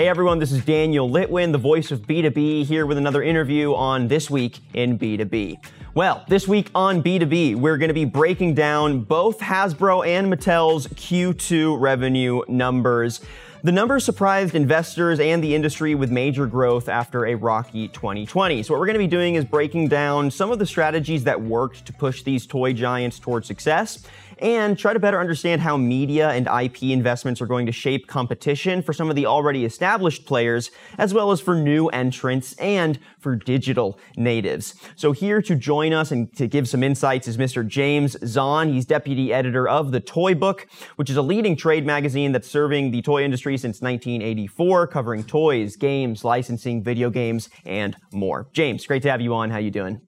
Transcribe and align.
Hey 0.00 0.08
everyone, 0.08 0.38
this 0.38 0.50
is 0.50 0.64
Daniel 0.64 1.10
Litwin, 1.10 1.52
the 1.52 1.58
voice 1.58 1.90
of 1.90 2.06
B2B, 2.06 2.64
here 2.64 2.86
with 2.86 2.96
another 2.96 3.22
interview 3.22 3.74
on 3.74 4.08
This 4.08 4.30
Week 4.30 4.58
in 4.72 4.98
B2B. 4.98 5.58
Well, 5.92 6.24
this 6.26 6.48
week 6.48 6.70
on 6.74 7.02
B2B, 7.02 7.56
we're 7.56 7.76
going 7.76 7.88
to 7.88 7.94
be 7.94 8.06
breaking 8.06 8.54
down 8.54 9.02
both 9.02 9.40
Hasbro 9.40 10.06
and 10.06 10.32
Mattel's 10.32 10.86
Q2 10.86 11.78
revenue 11.78 12.40
numbers. 12.48 13.20
The 13.62 13.72
numbers 13.72 14.06
surprised 14.06 14.54
investors 14.54 15.20
and 15.20 15.44
the 15.44 15.54
industry 15.54 15.94
with 15.94 16.10
major 16.10 16.46
growth 16.46 16.88
after 16.88 17.26
a 17.26 17.34
rocky 17.34 17.88
2020. 17.88 18.62
So, 18.62 18.72
what 18.72 18.80
we're 18.80 18.86
going 18.86 18.94
to 18.94 19.00
be 19.00 19.06
doing 19.06 19.34
is 19.34 19.44
breaking 19.44 19.88
down 19.88 20.30
some 20.30 20.50
of 20.50 20.58
the 20.58 20.64
strategies 20.64 21.24
that 21.24 21.42
worked 21.42 21.84
to 21.84 21.92
push 21.92 22.22
these 22.22 22.46
toy 22.46 22.72
giants 22.72 23.18
towards 23.18 23.46
success 23.46 24.06
and 24.40 24.78
try 24.78 24.92
to 24.92 24.98
better 24.98 25.20
understand 25.20 25.60
how 25.60 25.76
media 25.76 26.30
and 26.30 26.46
IP 26.46 26.84
investments 26.84 27.40
are 27.40 27.46
going 27.46 27.66
to 27.66 27.72
shape 27.72 28.06
competition 28.06 28.82
for 28.82 28.92
some 28.92 29.10
of 29.10 29.16
the 29.16 29.26
already 29.26 29.64
established 29.64 30.26
players, 30.26 30.70
as 30.98 31.14
well 31.14 31.30
as 31.30 31.40
for 31.40 31.54
new 31.54 31.88
entrants 31.88 32.54
and 32.54 32.98
for 33.18 33.36
digital 33.36 33.98
natives. 34.16 34.74
So 34.96 35.12
here 35.12 35.42
to 35.42 35.54
join 35.54 35.92
us 35.92 36.10
and 36.10 36.34
to 36.36 36.46
give 36.46 36.68
some 36.68 36.82
insights 36.82 37.28
is 37.28 37.36
Mr. 37.36 37.66
James 37.66 38.16
Zahn. 38.26 38.72
He's 38.72 38.86
deputy 38.86 39.32
editor 39.32 39.68
of 39.68 39.92
The 39.92 40.00
Toy 40.00 40.34
Book, 40.34 40.66
which 40.96 41.10
is 41.10 41.16
a 41.16 41.22
leading 41.22 41.56
trade 41.56 41.86
magazine 41.86 42.32
that's 42.32 42.48
serving 42.48 42.90
the 42.90 43.02
toy 43.02 43.22
industry 43.22 43.56
since 43.56 43.80
1984, 43.80 44.86
covering 44.86 45.24
toys, 45.24 45.76
games, 45.76 46.24
licensing, 46.24 46.82
video 46.82 47.10
games, 47.10 47.48
and 47.64 47.96
more. 48.12 48.48
James, 48.52 48.86
great 48.86 49.02
to 49.02 49.10
have 49.10 49.20
you 49.20 49.34
on. 49.34 49.50
How 49.50 49.58
you 49.58 49.70
doing? 49.70 50.00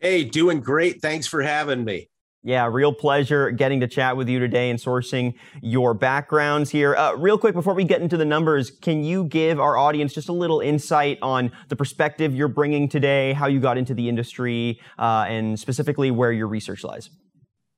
Hey, 0.00 0.24
doing 0.24 0.60
great. 0.60 1.00
Thanks 1.00 1.26
for 1.26 1.42
having 1.42 1.84
me. 1.84 2.08
Yeah, 2.46 2.68
real 2.70 2.92
pleasure 2.92 3.50
getting 3.50 3.80
to 3.80 3.88
chat 3.88 4.16
with 4.16 4.28
you 4.28 4.38
today 4.38 4.70
and 4.70 4.78
sourcing 4.78 5.34
your 5.60 5.94
backgrounds 5.94 6.70
here. 6.70 6.94
Uh, 6.94 7.14
real 7.14 7.38
quick, 7.38 7.54
before 7.54 7.74
we 7.74 7.82
get 7.82 8.02
into 8.02 8.16
the 8.16 8.24
numbers, 8.24 8.70
can 8.70 9.02
you 9.02 9.24
give 9.24 9.58
our 9.58 9.76
audience 9.76 10.14
just 10.14 10.28
a 10.28 10.32
little 10.32 10.60
insight 10.60 11.18
on 11.22 11.50
the 11.70 11.74
perspective 11.74 12.36
you're 12.36 12.46
bringing 12.46 12.88
today, 12.88 13.32
how 13.32 13.48
you 13.48 13.58
got 13.58 13.76
into 13.76 13.94
the 13.94 14.08
industry, 14.08 14.78
uh, 14.96 15.24
and 15.26 15.58
specifically 15.58 16.12
where 16.12 16.30
your 16.30 16.46
research 16.46 16.84
lies? 16.84 17.10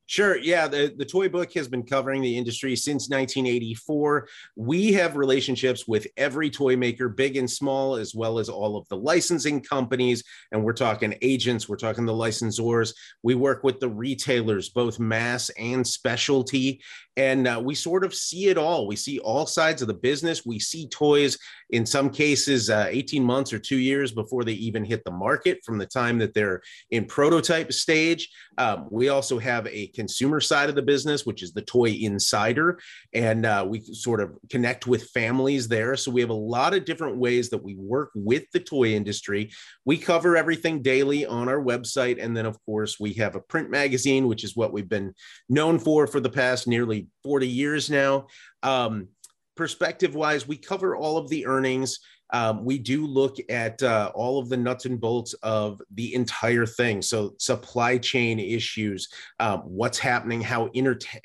Sure. 0.09 0.39
Yeah. 0.39 0.67
The, 0.67 0.91
the 0.97 1.05
toy 1.05 1.29
book 1.29 1.53
has 1.53 1.67
been 1.67 1.83
covering 1.83 2.23
the 2.23 2.35
industry 2.35 2.75
since 2.75 3.09
1984. 3.09 4.27
We 4.55 4.91
have 4.93 5.15
relationships 5.15 5.87
with 5.87 6.07
every 6.17 6.49
toy 6.49 6.75
maker, 6.75 7.09
big 7.09 7.37
and 7.37 7.47
small, 7.47 7.95
as 7.95 8.15
well 8.15 8.39
as 8.39 8.49
all 8.49 8.75
of 8.75 8.89
the 8.89 8.97
licensing 8.97 9.61
companies. 9.61 10.23
And 10.51 10.63
we're 10.63 10.73
talking 10.73 11.13
agents, 11.21 11.69
we're 11.69 11.75
talking 11.75 12.07
the 12.07 12.11
licensors. 12.11 12.91
We 13.21 13.35
work 13.35 13.63
with 13.63 13.79
the 13.79 13.89
retailers, 13.89 14.69
both 14.69 14.97
mass 14.97 15.51
and 15.59 15.85
specialty. 15.85 16.81
And 17.15 17.47
uh, 17.47 17.61
we 17.63 17.75
sort 17.75 18.03
of 18.03 18.15
see 18.15 18.47
it 18.47 18.57
all. 18.57 18.87
We 18.87 18.95
see 18.95 19.19
all 19.19 19.45
sides 19.45 19.81
of 19.81 19.89
the 19.89 19.93
business. 19.93 20.45
We 20.45 20.57
see 20.57 20.87
toys 20.87 21.37
in 21.69 21.85
some 21.85 22.09
cases 22.09 22.69
uh, 22.69 22.87
18 22.89 23.23
months 23.23 23.51
or 23.51 23.59
two 23.59 23.77
years 23.77 24.11
before 24.11 24.43
they 24.43 24.53
even 24.53 24.85
hit 24.85 25.03
the 25.03 25.11
market 25.11 25.59
from 25.65 25.77
the 25.77 25.85
time 25.85 26.17
that 26.19 26.33
they're 26.33 26.61
in 26.91 27.05
prototype 27.05 27.73
stage. 27.73 28.29
Um, 28.57 28.87
we 28.89 29.09
also 29.09 29.37
have 29.37 29.67
a 29.67 29.87
consumer 29.99 30.39
side 30.39 30.69
of 30.69 30.75
the 30.75 30.81
business, 30.81 31.25
which 31.25 31.43
is 31.43 31.51
the 31.51 31.61
Toy 31.61 31.89
Insider, 31.89 32.79
and 33.13 33.45
uh, 33.45 33.65
we 33.67 33.81
sort 33.81 34.21
of 34.21 34.37
connect 34.49 34.87
with 34.87 35.09
families 35.09 35.67
there. 35.67 35.97
So 35.97 36.09
we 36.09 36.21
have 36.21 36.29
a 36.29 36.45
lot 36.55 36.73
of 36.73 36.85
different 36.85 37.17
ways 37.17 37.49
that 37.49 37.61
we 37.61 37.75
work 37.75 38.11
with 38.15 38.45
the 38.53 38.61
toy 38.61 38.93
industry. 38.93 39.51
We 39.83 39.97
cover 39.97 40.37
everything 40.37 40.81
daily 40.81 41.25
on 41.25 41.49
our 41.49 41.61
website, 41.61 42.23
and 42.23 42.35
then 42.35 42.45
of 42.45 42.57
course 42.65 42.97
we 42.97 43.11
have 43.15 43.35
a 43.35 43.41
print 43.41 43.69
magazine, 43.69 44.27
which 44.27 44.45
is 44.45 44.55
what 44.55 44.71
we've 44.71 44.87
been 44.87 45.13
known 45.49 45.79
for 45.79 46.07
for 46.07 46.21
the 46.21 46.29
past 46.29 46.65
nearly 46.65 47.07
40 47.23 47.45
years 47.45 47.89
now. 47.89 48.27
Um, 48.63 49.09
perspective 49.57 50.15
wise, 50.15 50.47
we 50.47 50.55
cover 50.55 50.95
all 50.95 51.17
of 51.17 51.27
the 51.27 51.45
earnings 51.45 51.99
um, 52.31 52.63
we 52.63 52.77
do 52.77 53.05
look 53.05 53.37
at 53.49 53.81
uh, 53.81 54.11
all 54.13 54.39
of 54.39 54.49
the 54.49 54.57
nuts 54.57 54.85
and 54.85 54.99
bolts 54.99 55.33
of 55.43 55.81
the 55.93 56.13
entire 56.13 56.65
thing. 56.65 57.01
So, 57.01 57.35
supply 57.37 57.97
chain 57.97 58.39
issues, 58.39 59.07
um, 59.39 59.59
what's 59.61 59.99
happening, 59.99 60.41
how 60.41 60.69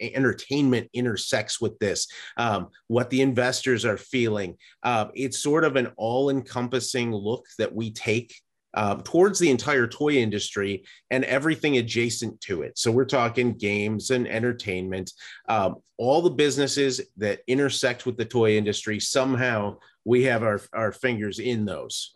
entertainment 0.00 0.90
intersects 0.92 1.60
with 1.60 1.78
this, 1.78 2.08
um, 2.36 2.68
what 2.88 3.10
the 3.10 3.22
investors 3.22 3.84
are 3.84 3.98
feeling. 3.98 4.56
Uh, 4.82 5.06
it's 5.14 5.42
sort 5.42 5.64
of 5.64 5.76
an 5.76 5.88
all 5.96 6.30
encompassing 6.30 7.12
look 7.12 7.46
that 7.58 7.74
we 7.74 7.92
take 7.92 8.34
uh, 8.74 8.96
towards 9.04 9.38
the 9.38 9.50
entire 9.50 9.86
toy 9.86 10.14
industry 10.14 10.84
and 11.10 11.24
everything 11.24 11.78
adjacent 11.78 12.40
to 12.40 12.62
it. 12.62 12.76
So 12.76 12.90
we're 12.90 13.04
talking 13.04 13.54
games 13.54 14.10
and 14.10 14.26
entertainment, 14.26 15.12
um, 15.48 15.76
all 15.96 16.22
the 16.22 16.30
businesses 16.30 17.00
that 17.16 17.40
intersect 17.46 18.04
with 18.04 18.16
the 18.16 18.24
toy 18.24 18.56
industry 18.56 18.98
somehow 18.98 19.76
we 20.04 20.24
have 20.24 20.42
our, 20.42 20.60
our 20.72 20.92
fingers 20.92 21.38
in 21.38 21.64
those. 21.64 22.12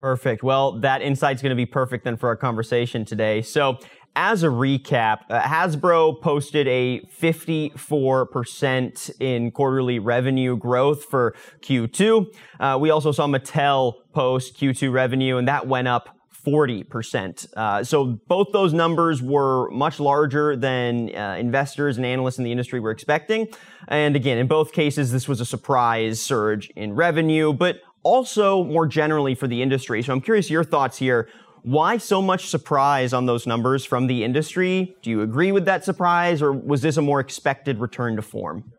Perfect. 0.00 0.42
Well, 0.42 0.80
that 0.80 1.00
insight's 1.00 1.42
going 1.42 1.50
to 1.50 1.56
be 1.56 1.66
perfect 1.66 2.04
then 2.04 2.16
for 2.16 2.28
our 2.28 2.36
conversation 2.36 3.04
today. 3.04 3.42
So, 3.42 3.78
as 4.14 4.42
a 4.42 4.48
recap, 4.48 5.20
uh, 5.30 5.40
Hasbro 5.40 6.20
posted 6.20 6.68
a 6.68 7.00
54% 7.18 9.10
in 9.20 9.50
quarterly 9.52 9.98
revenue 9.98 10.58
growth 10.58 11.04
for 11.04 11.34
Q2. 11.62 12.26
Uh, 12.60 12.76
we 12.78 12.90
also 12.90 13.10
saw 13.10 13.26
Mattel 13.26 13.94
post 14.12 14.60
Q2 14.60 14.92
revenue, 14.92 15.38
and 15.38 15.48
that 15.48 15.66
went 15.66 15.88
up 15.88 16.14
40%. 16.44 17.54
Uh, 17.54 17.84
so 17.84 18.18
both 18.26 18.48
those 18.52 18.72
numbers 18.72 19.22
were 19.22 19.70
much 19.70 20.00
larger 20.00 20.56
than 20.56 21.14
uh, 21.14 21.36
investors 21.38 21.96
and 21.96 22.06
analysts 22.06 22.38
in 22.38 22.44
the 22.44 22.52
industry 22.52 22.80
were 22.80 22.90
expecting. 22.90 23.48
And 23.88 24.16
again, 24.16 24.38
in 24.38 24.46
both 24.46 24.72
cases, 24.72 25.12
this 25.12 25.28
was 25.28 25.40
a 25.40 25.46
surprise 25.46 26.20
surge 26.20 26.70
in 26.70 26.94
revenue, 26.94 27.52
but 27.52 27.80
also 28.02 28.64
more 28.64 28.86
generally 28.86 29.34
for 29.34 29.46
the 29.46 29.62
industry. 29.62 30.02
So 30.02 30.12
I'm 30.12 30.20
curious 30.20 30.50
your 30.50 30.64
thoughts 30.64 30.98
here. 30.98 31.28
Why 31.62 31.96
so 31.98 32.20
much 32.20 32.48
surprise 32.48 33.12
on 33.12 33.26
those 33.26 33.46
numbers 33.46 33.84
from 33.84 34.08
the 34.08 34.24
industry? 34.24 34.96
Do 35.02 35.10
you 35.10 35.22
agree 35.22 35.52
with 35.52 35.64
that 35.66 35.84
surprise, 35.84 36.42
or 36.42 36.52
was 36.52 36.82
this 36.82 36.96
a 36.96 37.02
more 37.02 37.20
expected 37.20 37.78
return 37.78 38.16
to 38.16 38.22
form? 38.22 38.72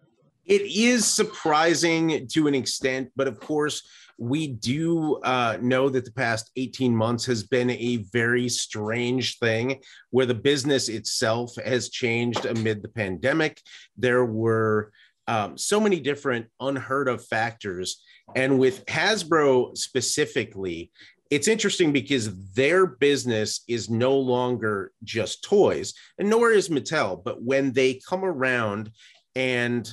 It 0.46 0.64
is 0.64 1.08
surprising 1.08 2.28
to 2.28 2.48
an 2.48 2.56
extent, 2.56 3.12
but 3.16 3.30
of 3.30 3.40
course, 3.40 3.84
we 4.18 4.48
do 4.48 5.16
uh, 5.24 5.58
know 5.62 5.90
that 5.90 6.06
the 6.06 6.12
past 6.12 6.52
18 6.56 6.96
months 6.96 7.26
has 7.26 7.44
been 7.44 7.70
a 7.72 7.98
very 8.12 8.48
strange 8.50 9.40
thing 9.40 9.82
where 10.12 10.26
the 10.26 10.34
business 10.34 10.90
itself 10.90 11.56
has 11.64 11.90
changed 11.90 12.46
amid 12.46 12.82
the 12.82 12.90
pandemic. 12.90 13.60
There 13.98 14.26
were 14.26 14.92
um, 15.28 15.58
so 15.58 15.80
many 15.80 16.00
different 16.00 16.48
unheard 16.60 17.08
of 17.08 17.26
factors. 17.26 18.02
And 18.36 18.60
with 18.60 18.86
Hasbro 18.86 19.78
specifically, 19.78 20.92
it's 21.30 21.48
interesting 21.48 21.92
because 21.92 22.54
their 22.54 22.86
business 22.86 23.64
is 23.68 23.90
no 23.90 24.16
longer 24.16 24.92
just 25.04 25.44
toys, 25.44 25.94
and 26.20 26.30
nor 26.30 26.52
is 26.52 26.70
Mattel. 26.70 27.24
But 27.24 27.42
when 27.42 27.74
they 27.74 28.00
come 28.08 28.24
around 28.24 28.92
and 29.36 29.90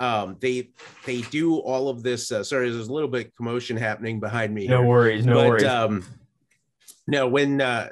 um, 0.00 0.36
they 0.40 0.70
they 1.04 1.20
do 1.22 1.56
all 1.58 1.88
of 1.88 2.02
this. 2.02 2.32
Uh, 2.32 2.42
sorry, 2.42 2.70
there's 2.70 2.88
a 2.88 2.92
little 2.92 3.08
bit 3.08 3.34
commotion 3.36 3.76
happening 3.76 4.18
behind 4.18 4.54
me. 4.54 4.66
No 4.66 4.78
here. 4.78 4.88
worries, 4.88 5.26
no 5.26 5.34
but, 5.34 5.48
worries. 5.48 5.64
Um, 5.64 6.04
no, 7.06 7.28
when 7.28 7.60
uh, 7.60 7.88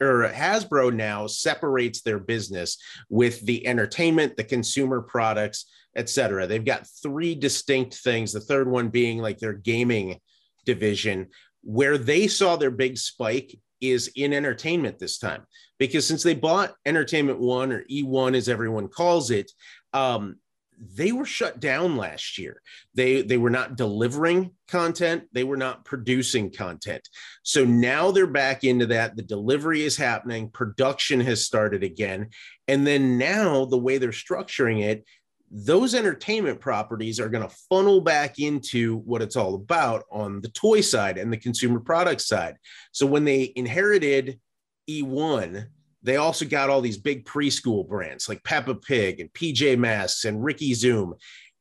or 0.00 0.30
Hasbro 0.32 0.94
now 0.94 1.26
separates 1.26 2.02
their 2.02 2.18
business 2.18 2.78
with 3.08 3.40
the 3.40 3.66
entertainment, 3.66 4.36
the 4.36 4.44
consumer 4.44 5.02
products, 5.02 5.66
etc. 5.96 6.46
They've 6.46 6.64
got 6.64 6.86
three 7.02 7.34
distinct 7.34 7.94
things. 7.94 8.32
The 8.32 8.40
third 8.40 8.70
one 8.70 8.88
being 8.88 9.18
like 9.18 9.38
their 9.38 9.54
gaming 9.54 10.20
division, 10.66 11.28
where 11.62 11.98
they 11.98 12.28
saw 12.28 12.56
their 12.56 12.70
big 12.70 12.96
spike 12.96 13.58
is 13.80 14.08
in 14.14 14.32
entertainment 14.32 14.98
this 14.98 15.18
time 15.18 15.46
because 15.78 16.06
since 16.06 16.22
they 16.22 16.34
bought 16.34 16.74
Entertainment 16.84 17.40
One 17.40 17.72
or 17.72 17.84
E1 17.90 18.36
as 18.36 18.48
everyone 18.48 18.88
calls 18.88 19.30
it, 19.30 19.50
um, 19.94 20.36
they 20.80 21.12
were 21.12 21.26
shut 21.26 21.60
down 21.60 21.96
last 21.96 22.38
year. 22.38 22.62
They 22.94 23.22
they 23.22 23.36
were 23.36 23.50
not 23.50 23.76
delivering 23.76 24.52
content, 24.66 25.24
they 25.32 25.44
were 25.44 25.56
not 25.56 25.84
producing 25.84 26.50
content. 26.50 27.06
So 27.42 27.64
now 27.64 28.10
they're 28.10 28.26
back 28.26 28.64
into 28.64 28.86
that. 28.86 29.16
The 29.16 29.22
delivery 29.22 29.82
is 29.82 29.96
happening, 29.96 30.50
production 30.50 31.20
has 31.20 31.44
started 31.44 31.84
again. 31.84 32.30
And 32.66 32.86
then 32.86 33.18
now 33.18 33.66
the 33.66 33.78
way 33.78 33.98
they're 33.98 34.10
structuring 34.10 34.82
it, 34.82 35.04
those 35.50 35.94
entertainment 35.94 36.60
properties 36.60 37.20
are 37.20 37.28
going 37.28 37.46
to 37.46 37.56
funnel 37.68 38.00
back 38.00 38.38
into 38.38 38.98
what 38.98 39.20
it's 39.20 39.36
all 39.36 39.56
about 39.56 40.04
on 40.10 40.40
the 40.40 40.50
toy 40.50 40.80
side 40.80 41.18
and 41.18 41.32
the 41.32 41.36
consumer 41.36 41.80
product 41.80 42.20
side. 42.20 42.56
So 42.92 43.04
when 43.04 43.24
they 43.24 43.52
inherited 43.56 44.38
E1, 44.88 45.66
they 46.02 46.16
also 46.16 46.44
got 46.44 46.70
all 46.70 46.80
these 46.80 46.98
big 46.98 47.24
preschool 47.24 47.86
brands 47.86 48.28
like 48.28 48.42
Peppa 48.44 48.74
Pig 48.74 49.20
and 49.20 49.32
PJ 49.32 49.78
Masks 49.78 50.24
and 50.24 50.42
Ricky 50.42 50.74
Zoom. 50.74 51.14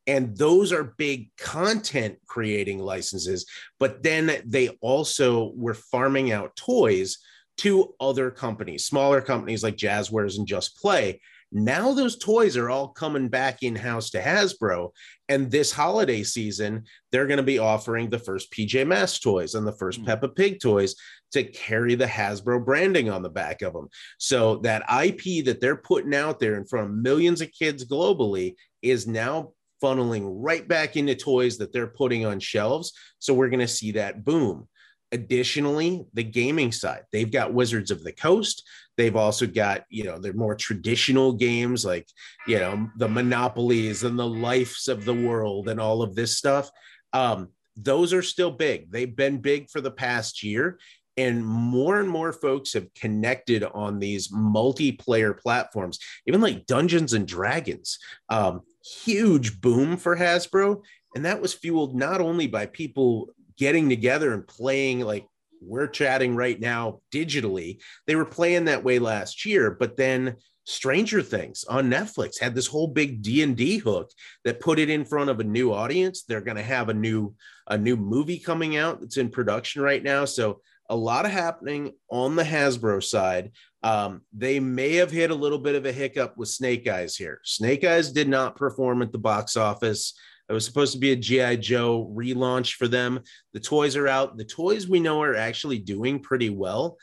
And 0.08 0.36
those 0.36 0.72
are 0.72 0.96
big 0.98 1.30
content 1.38 2.18
creating 2.26 2.80
licenses. 2.80 3.46
But 3.80 4.02
then 4.02 4.42
they 4.46 4.70
also 4.82 5.52
were 5.56 5.74
farming 5.74 6.32
out 6.32 6.56
toys 6.56 7.18
to 7.58 7.94
other 8.00 8.32
companies, 8.32 8.86
smaller 8.86 9.22
companies 9.22 9.64
like 9.64 9.76
Jazwares 9.76 10.38
and 10.38 10.48
Just 10.48 10.78
Play. 10.78 11.20
Now 11.52 11.94
those 11.94 12.18
toys 12.18 12.58
are 12.58 12.70
all 12.70 12.90
coming 12.90 13.28
back 13.28 13.64
in 13.64 13.76
house 13.76 14.12
to 14.12 14.22
Hasbro. 14.22 14.92
And 15.28 15.52
this 15.52 15.72
holiday 15.72 16.24
season, 16.24 16.86
they're 17.12 17.28
going 17.28 17.38
to 17.38 17.44
be 17.44 17.60
offering 17.60 18.10
the 18.10 18.20
first 18.20 18.52
PJ 18.52 18.88
Masks 18.88 19.20
toys 19.20 19.56
and 19.56 19.68
the 19.68 19.74
1st 19.74 19.96
mm-hmm. 19.98 20.06
Peppa 20.06 20.30
Pig 20.30 20.60
toys 20.60 20.96
to 21.32 21.44
carry 21.44 21.96
the 21.96 22.06
Hasbro 22.06 22.66
branding 22.66 23.10
on 23.10 23.22
the 23.22 23.30
back 23.30 23.62
of 23.62 23.74
them. 23.74 23.90
So 24.18 24.58
that 24.58 24.84
IP 25.04 25.46
that 25.46 25.60
they're 25.62 25.76
putting 25.76 26.16
out 26.16 26.40
there 26.40 26.56
in 26.56 26.66
front 26.66 26.90
of 26.90 26.96
millions 26.96 27.42
of 27.42 27.52
kids 27.52 27.86
globally 27.86 28.56
is 28.82 29.08
now 29.08 29.54
funneling 29.82 30.28
right 30.28 30.68
back 30.68 30.98
into 30.98 31.16
toys 31.16 31.58
that 31.58 31.72
they're 31.72 31.88
putting 31.88 32.26
on 32.26 32.40
shelves. 32.40 32.94
So 33.20 33.34
we're 33.34 33.50
going 33.50 33.60
to 33.60 33.68
see 33.68 33.92
that 33.94 34.26
boom. 34.26 34.68
Additionally, 35.12 36.06
the 36.14 36.24
gaming 36.24 36.72
side, 36.72 37.02
they've 37.12 37.32
got 37.32 37.54
Wizards 37.54 37.90
of 37.90 38.04
the 38.04 38.12
Coast. 38.12 38.68
They've 38.96 39.16
also 39.16 39.48
got, 39.48 39.86
you 39.90 40.04
know, 40.04 40.20
their 40.20 40.34
more 40.34 40.56
traditional 40.56 41.34
games 41.34 41.84
like, 41.84 42.08
you 42.46 42.60
know, 42.60 42.90
the 42.98 43.08
Monopolies 43.08 44.04
and 44.04 44.20
the 44.20 44.28
Lives 44.28 44.88
of 44.88 45.06
the 45.06 45.14
World 45.14 45.68
and 45.68 45.80
all 45.80 46.04
of 46.04 46.14
this 46.14 46.38
stuff. 46.38 46.70
Um, 47.14 47.50
those 47.76 48.14
are 48.14 48.22
still 48.22 48.52
big. 48.52 48.92
They've 48.92 49.16
been 49.16 49.40
big 49.40 49.70
for 49.70 49.82
the 49.82 49.92
past 49.92 50.44
year. 50.44 50.78
And 51.20 51.46
more 51.46 52.00
and 52.00 52.08
more 52.08 52.32
folks 52.32 52.72
have 52.74 52.94
connected 52.94 53.66
on 53.66 54.00
these 54.00 54.30
multiplayer 54.30 55.38
platforms, 55.38 56.00
even 56.26 56.40
like 56.40 56.66
Dungeons 56.66 57.12
and 57.12 57.28
Dragons. 57.28 58.00
Um, 58.30 58.62
huge 59.04 59.60
boom 59.60 59.98
for 59.98 60.16
Hasbro. 60.16 60.82
And 61.16 61.26
that 61.26 61.42
was 61.42 61.54
fueled 61.54 61.94
not 61.94 62.22
only 62.22 62.48
by 62.48 62.68
people 62.68 63.32
getting 63.58 63.90
together 63.90 64.34
and 64.34 64.48
playing 64.48 65.02
like 65.02 65.28
we're 65.62 65.88
chatting 65.88 66.38
right 66.38 66.58
now 66.58 67.02
digitally. 67.14 67.82
They 68.08 68.16
were 68.16 68.24
playing 68.24 68.66
that 68.66 68.86
way 68.86 68.98
last 68.98 69.46
year, 69.46 69.72
but 69.72 69.98
then 69.98 70.38
Stranger 70.64 71.22
Things 71.22 71.66
on 71.66 71.90
Netflix 71.90 72.40
had 72.40 72.56
this 72.56 72.68
whole 72.68 72.88
big 72.88 73.22
D&D 73.22 73.80
hook 73.80 74.10
that 74.46 74.62
put 74.62 74.80
it 74.80 74.90
in 74.90 75.04
front 75.04 75.30
of 75.30 75.42
a 75.42 75.44
new 75.44 75.74
audience. 75.74 76.24
They're 76.24 76.40
going 76.40 76.56
to 76.56 76.64
have 76.64 76.88
a 76.88 76.94
new 76.94 77.36
a 77.68 77.78
new 77.78 77.98
movie 77.98 78.40
coming 78.40 78.78
out 78.78 79.02
that's 79.02 79.18
in 79.18 79.30
production 79.30 79.82
right 79.82 80.02
now. 80.02 80.26
So 80.26 80.62
a 80.90 80.96
lot 80.96 81.26
of 81.26 81.32
happening 81.32 81.94
on 82.10 82.36
the 82.36 82.44
Hasbro 82.44 83.04
side. 83.04 83.52
Um, 83.84 84.22
they 84.34 84.60
may 84.60 84.96
have 84.96 85.12
hit 85.12 85.32
a 85.32 85.36
little 85.36 85.60
bit 85.60 85.76
of 85.76 85.86
a 85.86 85.92
hiccup 85.92 86.36
with 86.36 86.50
Snake 86.50 86.88
Eyes 86.88 87.16
here. 87.16 87.40
Snake 87.44 87.84
Eyes 87.84 88.12
did 88.12 88.28
not 88.28 88.56
perform 88.56 89.02
at 89.02 89.12
the 89.12 89.18
box 89.18 89.56
office. 89.56 90.14
It 90.50 90.54
was 90.54 90.66
supposed 90.66 90.94
to 90.94 91.00
be 91.00 91.12
a 91.12 91.16
G.I. 91.16 91.58
Joe 91.58 92.12
relaunch 92.14 92.74
for 92.74 92.88
them. 92.88 93.22
The 93.54 93.60
toys 93.60 93.96
are 93.96 94.08
out. 94.08 94.36
The 94.36 94.46
toys 94.46 94.90
we 94.90 95.00
know 95.00 95.22
are 95.22 95.36
actually 95.36 95.78
doing 95.78 96.20
pretty 96.20 96.50
well. 96.50 96.98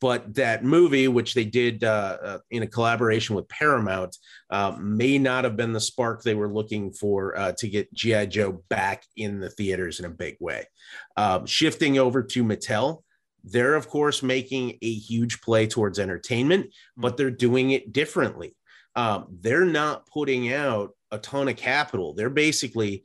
But 0.00 0.34
that 0.34 0.62
movie, 0.62 1.08
which 1.08 1.34
they 1.34 1.44
did 1.44 1.82
uh, 1.82 2.18
uh, 2.22 2.38
in 2.50 2.62
a 2.62 2.66
collaboration 2.66 3.34
with 3.34 3.48
Paramount, 3.48 4.16
uh, 4.50 4.76
may 4.78 5.18
not 5.18 5.44
have 5.44 5.56
been 5.56 5.72
the 5.72 5.80
spark 5.80 6.22
they 6.22 6.34
were 6.34 6.52
looking 6.52 6.92
for 6.92 7.36
uh, 7.36 7.52
to 7.58 7.68
get 7.68 7.92
G.I. 7.94 8.26
Joe 8.26 8.62
back 8.68 9.04
in 9.16 9.40
the 9.40 9.50
theaters 9.50 9.98
in 9.98 10.04
a 10.04 10.10
big 10.10 10.36
way. 10.38 10.66
Um, 11.16 11.46
shifting 11.46 11.98
over 11.98 12.22
to 12.22 12.44
Mattel, 12.44 13.02
they're, 13.46 13.74
of 13.74 13.88
course, 13.88 14.22
making 14.22 14.76
a 14.82 14.92
huge 14.92 15.40
play 15.40 15.66
towards 15.66 15.98
entertainment, 15.98 16.74
but 16.96 17.16
they're 17.16 17.30
doing 17.30 17.70
it 17.70 17.92
differently. 17.92 18.56
Um, 18.96 19.26
they're 19.40 19.64
not 19.64 20.06
putting 20.06 20.52
out 20.52 20.90
a 21.12 21.18
ton 21.18 21.48
of 21.48 21.56
capital. 21.56 22.12
They're 22.12 22.28
basically 22.28 23.04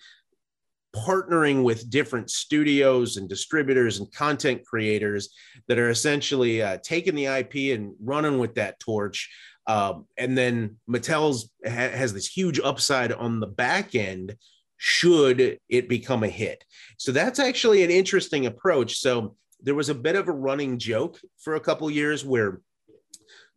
partnering 0.95 1.63
with 1.63 1.89
different 1.89 2.29
studios 2.29 3.17
and 3.17 3.29
distributors 3.29 3.99
and 3.99 4.11
content 4.11 4.65
creators 4.65 5.29
that 5.67 5.77
are 5.77 5.89
essentially 5.89 6.61
uh, 6.61 6.77
taking 6.83 7.15
the 7.15 7.27
IP 7.27 7.77
and 7.77 7.93
running 8.03 8.39
with 8.39 8.55
that 8.55 8.79
torch. 8.79 9.29
Um, 9.67 10.05
and 10.17 10.37
then 10.37 10.77
Mattel's 10.89 11.51
ha- 11.63 11.71
has 11.71 12.13
this 12.13 12.27
huge 12.27 12.59
upside 12.59 13.13
on 13.13 13.39
the 13.39 13.47
back 13.47 13.95
end 13.95 14.35
should 14.83 15.59
it 15.69 15.87
become 15.87 16.23
a 16.23 16.27
hit. 16.27 16.65
So 16.97 17.11
that's 17.11 17.37
actually 17.37 17.83
an 17.83 17.91
interesting 17.91 18.47
approach. 18.47 18.97
So 18.97 19.35
there 19.63 19.75
was 19.75 19.89
a 19.89 19.95
bit 19.95 20.15
of 20.15 20.27
a 20.27 20.33
running 20.33 20.77
joke 20.79 21.19
for 21.37 21.55
a 21.55 21.59
couple 21.59 21.89
years 21.89 22.25
where 22.25 22.61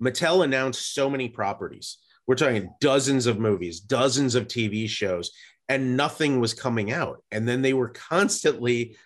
Mattel 0.02 0.44
announced 0.44 0.94
so 0.94 1.08
many 1.08 1.28
properties 1.28 1.98
we're 2.26 2.36
talking 2.36 2.74
dozens 2.80 3.26
of 3.26 3.38
movies, 3.38 3.80
dozens 3.80 4.34
of 4.34 4.46
TV 4.46 4.88
shows, 4.88 5.30
and 5.68 5.96
nothing 5.96 6.40
was 6.40 6.54
coming 6.54 6.92
out. 6.92 7.22
And 7.30 7.46
then 7.46 7.62
they 7.62 7.74
were 7.74 7.88
constantly, 7.88 8.96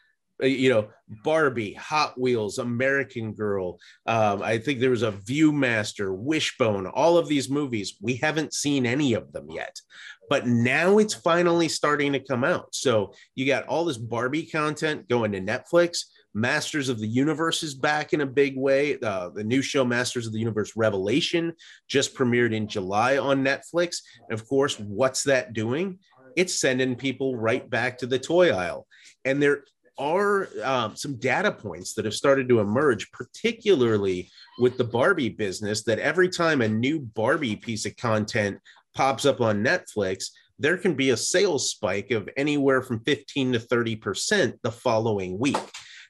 uh, 0.43 0.47
you 0.47 0.71
know, 0.71 0.89
Barbie, 1.25 1.75
Hot 1.75 2.21
Wheels, 2.21 2.59
American 2.59 3.33
Girl. 3.33 3.79
Um, 4.07 4.43
I 4.43 4.59
think 4.59 4.79
there 4.79 4.91
was 4.91 5.03
a 5.03 5.13
Viewmaster, 5.13 6.17
Wishbone, 6.17 6.87
all 6.87 7.19
of 7.19 7.29
these 7.29 7.51
movies. 7.51 7.97
We 8.01 8.17
haven't 8.17 8.55
seen 8.55 8.87
any 8.87 9.15
of 9.15 9.33
them 9.33 9.51
yet, 9.51 9.81
but 10.29 10.47
now 10.47 10.99
it's 10.99 11.15
finally 11.15 11.69
starting 11.69 12.13
to 12.13 12.21
come 12.21 12.45
out. 12.45 12.75
So 12.75 13.15
you 13.35 13.47
got 13.47 13.67
all 13.67 13.85
this 13.85 13.99
Barbie 13.99 14.47
content 14.47 15.09
going 15.09 15.33
to 15.33 15.41
Netflix. 15.41 16.05
Masters 16.39 16.89
of 16.89 17.01
the 17.01 17.09
Universe 17.09 17.63
is 17.63 17.75
back 17.75 18.13
in 18.13 18.21
a 18.21 18.27
big 18.27 18.57
way. 18.57 18.99
Uh, 19.01 19.31
the 19.31 19.45
new 19.45 19.61
show, 19.61 19.85
Masters 19.85 20.27
of 20.27 20.33
the 20.33 20.39
Universe 20.39 20.73
Revelation, 20.77 21.53
just 21.89 22.15
premiered 22.15 22.55
in 22.55 22.69
July 22.69 23.19
on 23.19 23.45
Netflix. 23.45 24.03
And 24.29 24.39
of 24.39 24.49
course, 24.49 24.79
what's 24.79 25.25
that 25.25 25.53
doing? 25.53 25.99
It's 26.37 26.61
sending 26.61 26.95
people 26.95 27.37
right 27.37 27.69
back 27.69 27.99
to 27.99 28.07
the 28.07 28.19
toy 28.19 28.51
aisle. 28.51 28.87
And 29.25 29.43
there 29.43 29.65
are 29.99 30.49
um, 30.63 30.95
some 30.95 31.17
data 31.17 31.51
points 31.51 31.95
that 31.95 32.05
have 32.05 32.15
started 32.15 32.49
to 32.49 32.61
emerge, 32.61 33.11
particularly 33.11 34.31
with 34.61 34.79
the 34.79 34.85
Barbie 34.85 35.31
business, 35.31 35.83
that 35.85 35.99
every 35.99 36.29
time 36.29 36.61
a 36.61 36.69
new 36.69 37.01
Barbie 37.01 37.57
piece 37.57 37.85
of 37.85 37.97
content 37.97 38.59
pops 38.95 39.25
up 39.25 39.41
on 39.41 39.65
Netflix, 39.65 40.27
there 40.61 40.77
can 40.77 40.95
be 40.95 41.11
a 41.11 41.17
sales 41.17 41.71
spike 41.71 42.11
of 42.11 42.29
anywhere 42.37 42.83
from 42.83 43.01
15 43.01 43.55
to 43.55 43.59
30% 43.59 44.55
the 44.63 44.73
following 44.73 45.39
week. 45.39 45.57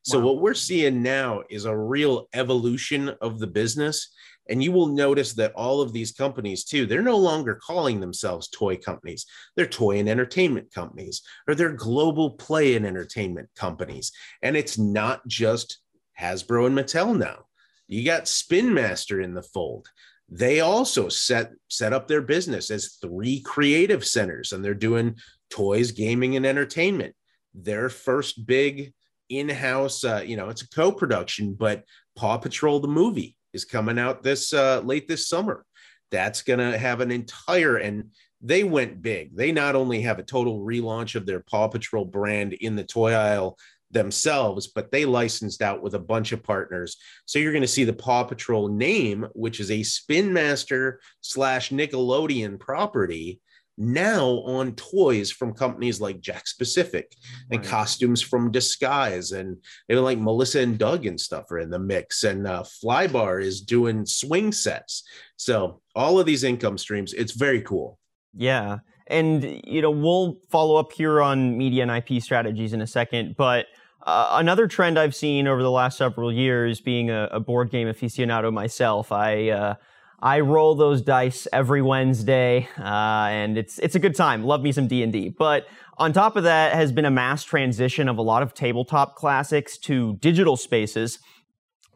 So 0.08 0.18
wow. 0.18 0.24
what 0.24 0.40
we're 0.40 0.54
seeing 0.54 1.02
now 1.02 1.42
is 1.50 1.66
a 1.66 1.76
real 1.76 2.28
evolution 2.32 3.10
of 3.20 3.38
the 3.38 3.46
business. 3.46 4.08
And 4.48 4.62
you 4.62 4.72
will 4.72 4.86
notice 4.86 5.34
that 5.34 5.52
all 5.52 5.82
of 5.82 5.92
these 5.92 6.12
companies, 6.12 6.64
too, 6.64 6.86
they're 6.86 7.02
no 7.02 7.18
longer 7.18 7.60
calling 7.62 8.00
themselves 8.00 8.48
toy 8.48 8.78
companies. 8.78 9.26
They're 9.54 9.66
toy 9.66 9.98
and 9.98 10.08
entertainment 10.08 10.72
companies, 10.72 11.20
or 11.46 11.54
they're 11.54 11.74
global 11.74 12.30
play 12.30 12.74
and 12.74 12.86
entertainment 12.86 13.50
companies. 13.54 14.10
And 14.40 14.56
it's 14.56 14.78
not 14.78 15.26
just 15.28 15.80
Hasbro 16.18 16.68
and 16.68 16.78
Mattel 16.78 17.14
now. 17.14 17.44
You 17.86 18.02
got 18.02 18.26
Spin 18.26 18.72
Master 18.72 19.20
in 19.20 19.34
the 19.34 19.42
fold. 19.42 19.88
They 20.30 20.60
also 20.60 21.10
set 21.10 21.52
set 21.68 21.92
up 21.92 22.08
their 22.08 22.22
business 22.22 22.70
as 22.70 22.96
three 23.02 23.40
creative 23.40 24.06
centers, 24.06 24.52
and 24.52 24.64
they're 24.64 24.72
doing 24.72 25.16
toys, 25.50 25.92
gaming, 25.92 26.36
and 26.36 26.46
entertainment. 26.46 27.14
Their 27.52 27.90
first 27.90 28.46
big 28.46 28.94
in-house 29.28 30.04
uh, 30.04 30.22
you 30.24 30.36
know 30.36 30.48
it's 30.48 30.62
a 30.62 30.68
co-production 30.70 31.54
but 31.54 31.84
paw 32.16 32.36
patrol 32.36 32.80
the 32.80 32.88
movie 32.88 33.36
is 33.52 33.64
coming 33.64 33.98
out 33.98 34.22
this 34.22 34.52
uh, 34.52 34.80
late 34.80 35.08
this 35.08 35.28
summer. 35.28 35.64
That's 36.10 36.42
going 36.42 36.58
to 36.58 36.78
have 36.78 37.00
an 37.00 37.10
entire 37.10 37.76
and 37.76 38.10
they 38.40 38.64
went 38.64 39.02
big. 39.02 39.36
They 39.36 39.50
not 39.52 39.74
only 39.74 40.00
have 40.02 40.18
a 40.18 40.22
total 40.22 40.60
relaunch 40.60 41.16
of 41.16 41.26
their 41.26 41.40
paw 41.40 41.68
patrol 41.68 42.04
brand 42.04 42.52
in 42.54 42.76
the 42.76 42.84
toy 42.84 43.12
aisle 43.12 43.58
themselves 43.90 44.66
but 44.66 44.90
they 44.92 45.06
licensed 45.06 45.62
out 45.62 45.82
with 45.82 45.94
a 45.94 45.98
bunch 45.98 46.32
of 46.32 46.42
partners. 46.42 46.96
So 47.24 47.38
you're 47.38 47.52
going 47.52 47.62
to 47.62 47.68
see 47.68 47.84
the 47.84 47.92
paw 47.92 48.22
patrol 48.24 48.68
name 48.68 49.26
which 49.32 49.60
is 49.60 49.70
a 49.70 49.82
spin 49.82 50.32
master 50.32 51.00
slash 51.20 51.70
nickelodeon 51.70 52.60
property 52.60 53.40
now 53.78 54.26
on 54.44 54.74
toys 54.74 55.30
from 55.30 55.54
companies 55.54 56.00
like 56.00 56.20
Jakks 56.20 56.56
Pacific 56.58 57.14
and 57.50 57.60
right. 57.60 57.68
costumes 57.68 58.20
from 58.20 58.50
Disguise 58.50 59.32
and 59.32 59.56
even 59.88 60.02
like 60.02 60.18
Melissa 60.18 60.60
and 60.60 60.76
Doug 60.76 61.06
and 61.06 61.18
stuff 61.18 61.50
are 61.50 61.58
in 61.58 61.70
the 61.70 61.78
mix 61.78 62.24
and 62.24 62.46
uh, 62.46 62.64
Flybar 62.64 63.42
is 63.42 63.60
doing 63.60 64.04
swing 64.04 64.50
sets. 64.50 65.04
So 65.36 65.80
all 65.94 66.18
of 66.18 66.26
these 66.26 66.44
income 66.44 66.76
streams, 66.76 67.12
it's 67.14 67.32
very 67.32 67.62
cool. 67.62 67.98
Yeah. 68.34 68.78
And, 69.06 69.62
you 69.64 69.80
know, 69.80 69.90
we'll 69.90 70.38
follow 70.50 70.76
up 70.76 70.92
here 70.92 71.22
on 71.22 71.56
media 71.56 71.84
and 71.84 71.90
IP 71.90 72.22
strategies 72.22 72.72
in 72.72 72.82
a 72.82 72.86
second, 72.86 73.36
but 73.36 73.66
uh, 74.06 74.28
another 74.32 74.66
trend 74.66 74.98
I've 74.98 75.14
seen 75.14 75.46
over 75.46 75.62
the 75.62 75.70
last 75.70 75.98
several 75.98 76.32
years, 76.32 76.80
being 76.80 77.10
a, 77.10 77.28
a 77.32 77.40
board 77.40 77.70
game 77.70 77.88
aficionado 77.88 78.52
myself, 78.52 79.12
I 79.12 79.50
uh, 79.50 79.74
I 80.20 80.40
roll 80.40 80.74
those 80.74 81.00
dice 81.00 81.46
every 81.52 81.80
Wednesday, 81.80 82.68
uh, 82.76 82.82
and 82.82 83.56
it's 83.56 83.78
it's 83.78 83.94
a 83.94 84.00
good 84.00 84.16
time. 84.16 84.42
Love 84.44 84.62
me 84.62 84.72
some 84.72 84.88
D 84.88 85.02
and 85.04 85.12
D. 85.12 85.28
But 85.28 85.66
on 85.96 86.12
top 86.12 86.34
of 86.34 86.42
that, 86.42 86.74
has 86.74 86.90
been 86.90 87.04
a 87.04 87.10
mass 87.10 87.44
transition 87.44 88.08
of 88.08 88.18
a 88.18 88.22
lot 88.22 88.42
of 88.42 88.52
tabletop 88.52 89.14
classics 89.14 89.78
to 89.78 90.16
digital 90.16 90.56
spaces, 90.56 91.20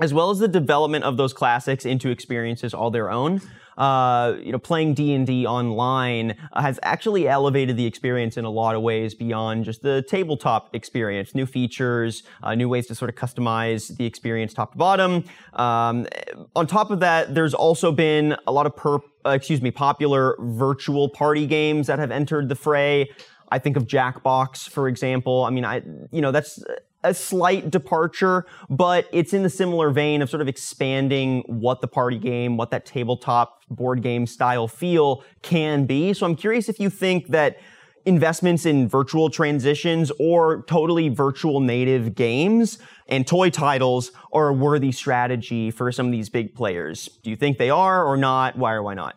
as 0.00 0.14
well 0.14 0.30
as 0.30 0.38
the 0.38 0.46
development 0.46 1.04
of 1.04 1.16
those 1.16 1.32
classics 1.32 1.84
into 1.84 2.10
experiences 2.10 2.72
all 2.72 2.92
their 2.92 3.10
own. 3.10 3.40
Uh, 3.78 4.34
you 4.42 4.52
know, 4.52 4.58
playing 4.58 4.94
D 4.94 5.14
and 5.14 5.26
D 5.26 5.46
online 5.46 6.36
has 6.54 6.78
actually 6.82 7.28
elevated 7.28 7.76
the 7.76 7.86
experience 7.86 8.36
in 8.36 8.44
a 8.44 8.50
lot 8.50 8.74
of 8.74 8.82
ways 8.82 9.14
beyond 9.14 9.64
just 9.64 9.82
the 9.82 10.02
tabletop 10.02 10.74
experience. 10.74 11.34
New 11.34 11.46
features, 11.46 12.22
uh, 12.42 12.54
new 12.54 12.68
ways 12.68 12.86
to 12.86 12.94
sort 12.94 13.08
of 13.08 13.16
customize 13.16 13.96
the 13.96 14.06
experience 14.06 14.54
top 14.54 14.72
to 14.72 14.78
bottom. 14.78 15.24
Um, 15.54 16.06
on 16.54 16.66
top 16.66 16.90
of 16.90 17.00
that, 17.00 17.34
there's 17.34 17.54
also 17.54 17.92
been 17.92 18.36
a 18.46 18.52
lot 18.52 18.66
of 18.66 19.02
uh, 19.24 19.30
excuse 19.30 19.62
me, 19.62 19.70
popular 19.70 20.36
virtual 20.40 21.08
party 21.08 21.46
games 21.46 21.86
that 21.86 21.98
have 21.98 22.10
entered 22.10 22.48
the 22.48 22.54
fray. 22.54 23.10
I 23.50 23.58
think 23.58 23.76
of 23.76 23.86
Jackbox, 23.86 24.68
for 24.68 24.88
example. 24.88 25.44
I 25.44 25.50
mean, 25.50 25.64
I, 25.64 25.82
you 26.10 26.20
know, 26.22 26.30
that's 26.30 26.62
a 27.04 27.14
slight 27.14 27.70
departure, 27.70 28.46
but 28.70 29.08
it's 29.12 29.32
in 29.32 29.42
the 29.42 29.50
similar 29.50 29.90
vein 29.90 30.22
of 30.22 30.30
sort 30.30 30.40
of 30.40 30.48
expanding 30.48 31.42
what 31.46 31.80
the 31.80 31.88
party 31.88 32.18
game, 32.18 32.56
what 32.56 32.70
that 32.70 32.86
tabletop 32.86 33.62
board 33.68 34.02
game 34.02 34.26
style 34.26 34.68
feel 34.68 35.24
can 35.42 35.84
be. 35.86 36.12
So 36.12 36.26
I'm 36.26 36.36
curious 36.36 36.68
if 36.68 36.78
you 36.78 36.90
think 36.90 37.28
that 37.28 37.58
investments 38.04 38.66
in 38.66 38.88
virtual 38.88 39.30
transitions 39.30 40.10
or 40.18 40.64
totally 40.64 41.08
virtual 41.08 41.60
native 41.60 42.14
games 42.14 42.78
and 43.08 43.26
toy 43.26 43.50
titles 43.50 44.10
are 44.32 44.48
a 44.48 44.52
worthy 44.52 44.92
strategy 44.92 45.70
for 45.70 45.92
some 45.92 46.06
of 46.06 46.12
these 46.12 46.28
big 46.28 46.54
players. 46.54 47.08
Do 47.22 47.30
you 47.30 47.36
think 47.36 47.58
they 47.58 47.70
are 47.70 48.04
or 48.04 48.16
not? 48.16 48.56
Why 48.56 48.72
or 48.72 48.82
why 48.82 48.94
not? 48.94 49.16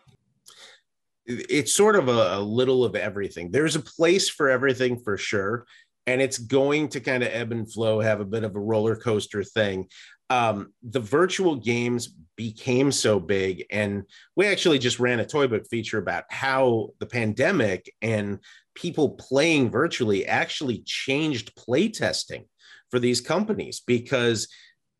It's 1.28 1.72
sort 1.72 1.96
of 1.96 2.06
a, 2.06 2.36
a 2.36 2.40
little 2.40 2.84
of 2.84 2.94
everything. 2.94 3.50
There's 3.50 3.74
a 3.74 3.80
place 3.80 4.28
for 4.28 4.48
everything 4.48 5.00
for 5.00 5.16
sure 5.16 5.66
and 6.06 6.22
it's 6.22 6.38
going 6.38 6.88
to 6.88 7.00
kind 7.00 7.22
of 7.22 7.30
ebb 7.32 7.52
and 7.52 7.70
flow, 7.70 8.00
have 8.00 8.20
a 8.20 8.24
bit 8.24 8.44
of 8.44 8.54
a 8.54 8.60
roller 8.60 8.96
coaster 8.96 9.42
thing. 9.42 9.88
Um, 10.30 10.72
the 10.82 11.00
virtual 11.00 11.56
games 11.56 12.14
became 12.36 12.90
so 12.92 13.20
big, 13.20 13.64
and 13.70 14.04
we 14.36 14.46
actually 14.46 14.78
just 14.78 15.00
ran 15.00 15.20
a 15.20 15.26
toy 15.26 15.46
book 15.46 15.66
feature 15.68 15.98
about 15.98 16.24
how 16.30 16.90
the 16.98 17.06
pandemic 17.06 17.92
and 18.02 18.38
people 18.74 19.10
playing 19.10 19.70
virtually 19.70 20.26
actually 20.26 20.82
changed 20.84 21.54
play 21.56 21.88
testing 21.88 22.44
for 22.90 22.98
these 22.98 23.20
companies 23.20 23.80
because 23.86 24.48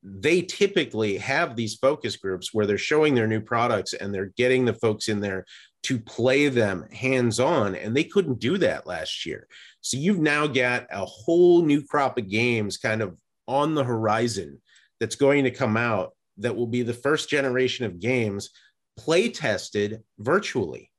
they 0.02 0.40
typically 0.40 1.18
have 1.18 1.56
these 1.56 1.74
focus 1.74 2.16
groups 2.16 2.54
where 2.54 2.66
they're 2.66 2.78
showing 2.78 3.14
their 3.14 3.26
new 3.26 3.40
products 3.40 3.92
and 3.92 4.14
they're 4.14 4.32
getting 4.36 4.64
the 4.64 4.74
folks 4.74 5.08
in 5.08 5.20
there 5.20 5.44
to 5.82 5.98
play 5.98 6.48
them 6.48 6.84
hands 6.92 7.38
on 7.38 7.74
and 7.74 7.96
they 7.96 8.04
couldn't 8.04 8.38
do 8.38 8.58
that 8.58 8.86
last 8.86 9.26
year 9.26 9.46
so 9.86 9.96
you've 9.96 10.18
now 10.18 10.48
got 10.48 10.88
a 10.90 11.04
whole 11.04 11.62
new 11.62 11.80
crop 11.80 12.18
of 12.18 12.28
games 12.28 12.76
kind 12.76 13.00
of 13.02 13.16
on 13.46 13.74
the 13.74 13.84
horizon 13.84 14.60
that's 14.98 15.14
going 15.14 15.44
to 15.44 15.50
come 15.50 15.76
out 15.76 16.12
that 16.38 16.56
will 16.56 16.66
be 16.66 16.82
the 16.82 16.92
first 16.92 17.28
generation 17.28 17.86
of 17.86 18.00
games 18.00 18.50
play 18.96 19.28
tested 19.28 20.02
virtually 20.18 20.90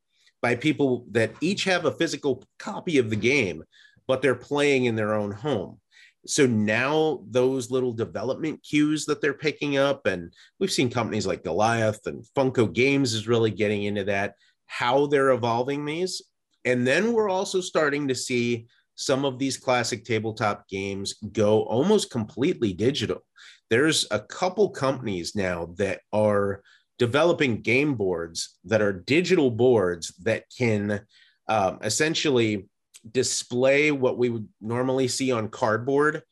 by 0.41 0.55
people 0.55 1.05
that 1.11 1.31
each 1.41 1.65
have 1.65 1.83
a 1.83 1.91
physical 1.91 2.41
copy 2.59 2.97
of 2.97 3.09
the 3.09 3.15
game 3.17 3.61
but 4.07 4.21
they're 4.21 4.35
playing 4.35 4.85
in 4.85 4.95
their 4.95 5.13
own 5.13 5.33
home 5.33 5.77
so 6.25 6.45
now 6.45 7.23
those 7.29 7.71
little 7.71 7.93
development 7.93 8.63
cues 8.63 9.05
that 9.05 9.21
they're 9.21 9.33
picking 9.33 9.77
up, 9.77 10.05
and 10.05 10.33
we've 10.59 10.71
seen 10.71 10.89
companies 10.89 11.25
like 11.25 11.45
Goliath 11.45 12.05
and 12.05 12.25
Funko 12.35 12.71
Games 12.71 13.13
is 13.13 13.29
really 13.29 13.49
getting 13.49 13.83
into 13.83 14.03
that, 14.05 14.35
how 14.65 15.07
they're 15.07 15.29
evolving 15.29 15.85
these. 15.85 16.21
And 16.65 16.85
then 16.85 17.13
we're 17.13 17.29
also 17.29 17.61
starting 17.61 18.09
to 18.09 18.15
see 18.15 18.67
some 18.97 19.23
of 19.23 19.39
these 19.39 19.57
classic 19.57 20.03
tabletop 20.03 20.67
games 20.67 21.15
go 21.31 21.61
almost 21.63 22.09
completely 22.09 22.73
digital. 22.73 23.23
There's 23.69 24.07
a 24.11 24.19
couple 24.19 24.69
companies 24.69 25.35
now 25.35 25.69
that 25.77 26.01
are 26.11 26.63
developing 26.97 27.61
game 27.61 27.93
boards 27.93 28.57
that 28.65 28.81
are 28.81 28.91
digital 28.91 29.51
boards 29.51 30.15
that 30.23 30.45
can 30.57 31.01
um, 31.47 31.77
essentially 31.83 32.67
display 33.11 33.91
what 33.91 34.17
we 34.17 34.29
would 34.29 34.47
normally 34.59 35.07
see 35.07 35.31
on 35.31 35.47
cardboard 35.47 36.23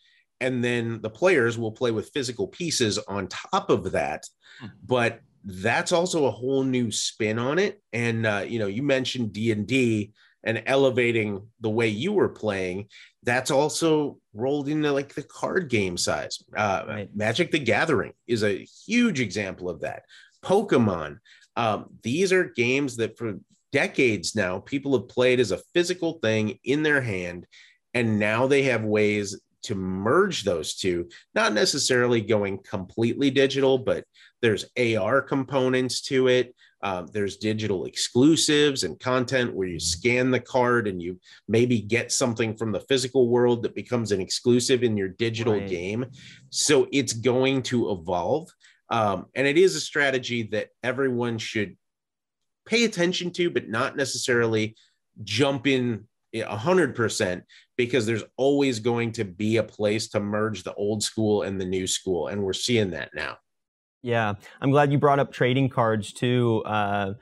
and 0.42 0.64
then 0.64 1.02
the 1.02 1.10
players 1.10 1.58
will 1.58 1.72
play 1.72 1.92
with 1.92 2.12
physical 2.14 2.48
pieces 2.48 2.98
on 3.08 3.28
top 3.28 3.70
of 3.70 3.92
that 3.92 4.24
hmm. 4.60 4.68
but 4.86 5.22
that's 5.46 5.92
also 5.92 6.26
a 6.26 6.32
whole 6.32 6.64
new 6.64 6.92
spin 6.92 7.38
on 7.38 7.60
it 7.60 7.82
and 7.94 8.26
uh, 8.26 8.44
you 8.46 8.60
know 8.60 8.68
you 8.68 8.82
mentioned 8.82 9.32
d&d 9.32 10.12
and 10.46 10.64
elevating 10.68 11.48
the 11.60 11.70
way 11.70 11.88
you 11.88 12.14
were 12.14 12.30
playing 12.30 12.88
that's 13.24 13.52
also 13.52 14.18
rolled 14.34 14.70
into 14.70 14.92
like 14.92 15.14
the 15.14 15.24
card 15.24 15.70
game 15.70 15.98
size 15.98 16.44
uh, 16.56 16.84
right. 16.88 17.10
magic 17.16 17.52
the 17.52 17.60
gathering 17.60 18.14
is 18.28 18.44
a 18.44 18.66
huge 18.86 19.20
example 19.20 19.70
of 19.70 19.82
that 19.82 20.04
pokemon 20.44 21.18
um, 21.56 21.86
these 22.04 22.34
are 22.34 22.44
games 22.44 22.98
that 22.98 23.18
for 23.18 23.40
decades 23.76 24.36
now, 24.38 24.60
people 24.60 24.98
have 24.98 25.10
played 25.10 25.40
as 25.40 25.52
a 25.52 25.62
physical 25.74 26.14
thing 26.14 26.60
in 26.64 26.82
their 26.82 27.02
hand, 27.02 27.46
and 27.94 28.20
now 28.20 28.48
they 28.48 28.64
have 28.64 28.86
ways 28.86 29.38
to 29.64 29.76
merge 29.76 30.44
those 30.44 30.76
two, 30.76 31.10
not 31.34 31.52
necessarily 31.52 32.22
going 32.22 32.60
completely 32.60 33.30
digital, 33.30 33.78
but 33.78 34.06
there's 34.42 34.66
AR 34.78 35.22
components 35.22 36.02
to 36.04 36.30
it. 36.30 36.56
Uh, 36.82 37.04
there's 37.12 37.38
digital 37.38 37.86
exclusives 37.86 38.84
and 38.84 39.00
content 39.00 39.54
where 39.54 39.68
you 39.68 39.80
scan 39.80 40.30
the 40.30 40.40
card 40.40 40.88
and 40.88 41.02
you 41.02 41.20
maybe 41.48 41.80
get 41.80 42.12
something 42.12 42.56
from 42.56 42.72
the 42.72 42.82
physical 42.82 43.30
world 43.30 43.64
that 43.64 43.74
becomes 43.74 44.12
an 44.12 44.22
exclusive 44.22 44.84
in 44.84 44.96
your 44.96 45.10
digital 45.10 45.54
right. 45.54 45.68
game. 45.68 46.06
So 46.50 46.88
it's 46.92 47.14
going 47.14 47.64
to 47.64 47.92
evolve. 47.92 48.50
Um, 48.90 49.26
and 49.36 49.48
it 49.48 49.58
is 49.58 49.76
a 49.76 49.82
strategy 49.82 50.44
that 50.52 50.70
everyone 50.84 51.38
should 51.38 51.76
pay 52.66 52.84
attention 52.84 53.32
to, 53.32 53.50
but 53.50 53.68
not 53.68 53.96
necessarily 53.96 54.76
jump 55.24 55.66
in 55.66 56.06
a 56.36 56.58
hundred 56.58 56.96
percent 56.96 57.44
because 57.78 58.06
there's 58.06 58.24
always 58.38 58.80
going 58.80 59.12
to 59.14 59.24
be 59.24 59.58
a 59.58 59.64
place 59.64 60.10
to 60.10 60.20
merge 60.20 60.64
the 60.64 60.74
old 60.74 61.02
school 61.02 61.44
and 61.44 61.60
the 61.60 61.66
new 61.66 61.88
school. 61.88 62.28
And 62.28 62.44
we're 62.44 62.54
seeing 62.54 62.92
that 62.92 63.10
now. 63.16 63.38
Yeah. 64.06 64.36
I'm 64.62 64.70
glad 64.70 64.92
you 64.92 65.00
brought 65.00 65.18
up 65.18 65.34
trading 65.34 65.68
cards 65.68 66.14
too. 66.14 66.62
Uh, 66.64 67.14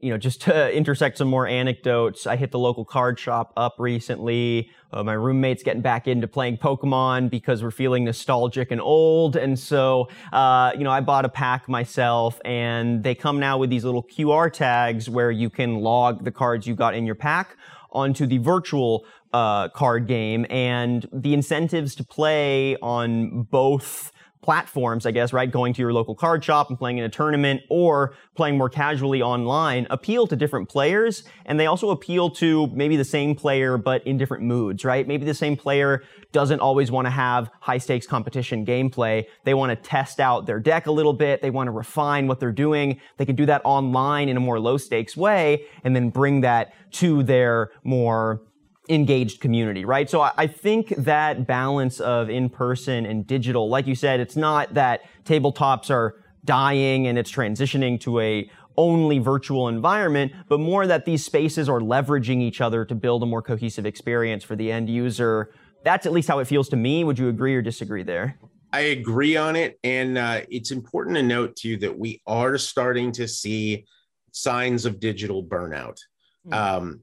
you 0.00 0.10
know, 0.10 0.18
just 0.18 0.42
to 0.42 0.70
intersect 0.76 1.16
some 1.16 1.28
more 1.28 1.46
anecdotes, 1.46 2.26
I 2.26 2.36
hit 2.36 2.50
the 2.50 2.58
local 2.58 2.84
card 2.84 3.18
shop 3.18 3.54
up 3.56 3.76
recently. 3.78 4.70
Uh, 4.92 5.02
my 5.02 5.14
roommate's 5.14 5.62
getting 5.62 5.80
back 5.80 6.06
into 6.06 6.28
playing 6.28 6.58
Pokemon 6.58 7.30
because 7.30 7.62
we're 7.62 7.70
feeling 7.70 8.04
nostalgic 8.04 8.70
and 8.70 8.82
old. 8.82 9.34
And 9.34 9.58
so, 9.58 10.10
uh, 10.30 10.72
you 10.76 10.84
know, 10.84 10.90
I 10.90 11.00
bought 11.00 11.24
a 11.24 11.30
pack 11.30 11.70
myself 11.70 12.38
and 12.44 13.02
they 13.02 13.14
come 13.14 13.40
now 13.40 13.56
with 13.56 13.70
these 13.70 13.84
little 13.84 14.02
QR 14.02 14.52
tags 14.52 15.08
where 15.08 15.30
you 15.30 15.48
can 15.48 15.76
log 15.76 16.24
the 16.24 16.30
cards 16.30 16.66
you 16.66 16.74
got 16.74 16.94
in 16.94 17.06
your 17.06 17.14
pack 17.14 17.56
onto 17.92 18.26
the 18.26 18.36
virtual 18.36 19.06
uh, 19.32 19.70
card 19.70 20.06
game 20.06 20.44
and 20.50 21.08
the 21.14 21.32
incentives 21.32 21.94
to 21.94 22.04
play 22.04 22.76
on 22.82 23.44
both 23.44 24.12
platforms, 24.42 25.06
I 25.06 25.10
guess, 25.10 25.32
right? 25.32 25.50
Going 25.50 25.72
to 25.74 25.82
your 25.82 25.92
local 25.92 26.14
card 26.14 26.44
shop 26.44 26.68
and 26.68 26.78
playing 26.78 26.98
in 26.98 27.04
a 27.04 27.08
tournament 27.08 27.62
or 27.68 28.14
playing 28.36 28.56
more 28.56 28.68
casually 28.68 29.20
online 29.20 29.86
appeal 29.90 30.26
to 30.28 30.36
different 30.36 30.68
players. 30.68 31.24
And 31.44 31.58
they 31.58 31.66
also 31.66 31.90
appeal 31.90 32.30
to 32.30 32.68
maybe 32.68 32.96
the 32.96 33.04
same 33.04 33.34
player, 33.34 33.76
but 33.76 34.06
in 34.06 34.18
different 34.18 34.44
moods, 34.44 34.84
right? 34.84 35.06
Maybe 35.06 35.24
the 35.24 35.34
same 35.34 35.56
player 35.56 36.04
doesn't 36.32 36.60
always 36.60 36.90
want 36.90 37.06
to 37.06 37.10
have 37.10 37.50
high 37.60 37.78
stakes 37.78 38.06
competition 38.06 38.64
gameplay. 38.64 39.24
They 39.44 39.54
want 39.54 39.70
to 39.70 39.76
test 39.76 40.20
out 40.20 40.46
their 40.46 40.60
deck 40.60 40.86
a 40.86 40.92
little 40.92 41.12
bit. 41.12 41.42
They 41.42 41.50
want 41.50 41.66
to 41.68 41.72
refine 41.72 42.26
what 42.28 42.40
they're 42.40 42.52
doing. 42.52 43.00
They 43.16 43.26
can 43.26 43.36
do 43.36 43.46
that 43.46 43.62
online 43.64 44.28
in 44.28 44.36
a 44.36 44.40
more 44.40 44.60
low 44.60 44.76
stakes 44.76 45.16
way 45.16 45.64
and 45.82 45.96
then 45.96 46.10
bring 46.10 46.42
that 46.42 46.74
to 46.92 47.22
their 47.22 47.70
more 47.82 48.42
engaged 48.88 49.40
community, 49.40 49.84
right? 49.84 50.08
So 50.08 50.20
I 50.20 50.46
think 50.46 50.94
that 50.96 51.46
balance 51.46 52.00
of 52.00 52.30
in-person 52.30 53.06
and 53.06 53.26
digital, 53.26 53.68
like 53.68 53.86
you 53.86 53.94
said, 53.94 54.20
it's 54.20 54.36
not 54.36 54.74
that 54.74 55.02
tabletops 55.24 55.90
are 55.90 56.22
dying 56.44 57.06
and 57.06 57.18
it's 57.18 57.30
transitioning 57.30 58.00
to 58.00 58.20
a 58.20 58.50
only 58.76 59.18
virtual 59.18 59.68
environment, 59.68 60.32
but 60.48 60.60
more 60.60 60.86
that 60.86 61.04
these 61.04 61.24
spaces 61.24 61.68
are 61.68 61.80
leveraging 61.80 62.40
each 62.42 62.60
other 62.60 62.84
to 62.84 62.94
build 62.94 63.22
a 63.22 63.26
more 63.26 63.42
cohesive 63.42 63.86
experience 63.86 64.44
for 64.44 64.54
the 64.54 64.70
end 64.70 64.88
user. 64.88 65.52
That's 65.82 66.06
at 66.06 66.12
least 66.12 66.28
how 66.28 66.38
it 66.40 66.46
feels 66.46 66.68
to 66.70 66.76
me. 66.76 67.02
Would 67.02 67.18
you 67.18 67.28
agree 67.28 67.54
or 67.54 67.62
disagree 67.62 68.02
there? 68.02 68.38
I 68.72 68.80
agree 68.80 69.36
on 69.36 69.56
it. 69.56 69.78
And 69.82 70.18
uh, 70.18 70.42
it's 70.50 70.70
important 70.70 71.16
to 71.16 71.22
note 71.22 71.56
too 71.56 71.78
that 71.78 71.98
we 71.98 72.20
are 72.26 72.58
starting 72.58 73.12
to 73.12 73.26
see 73.26 73.86
signs 74.32 74.84
of 74.84 75.00
digital 75.00 75.42
burnout. 75.42 75.98
Mm-hmm. 76.46 76.52
Um, 76.52 77.00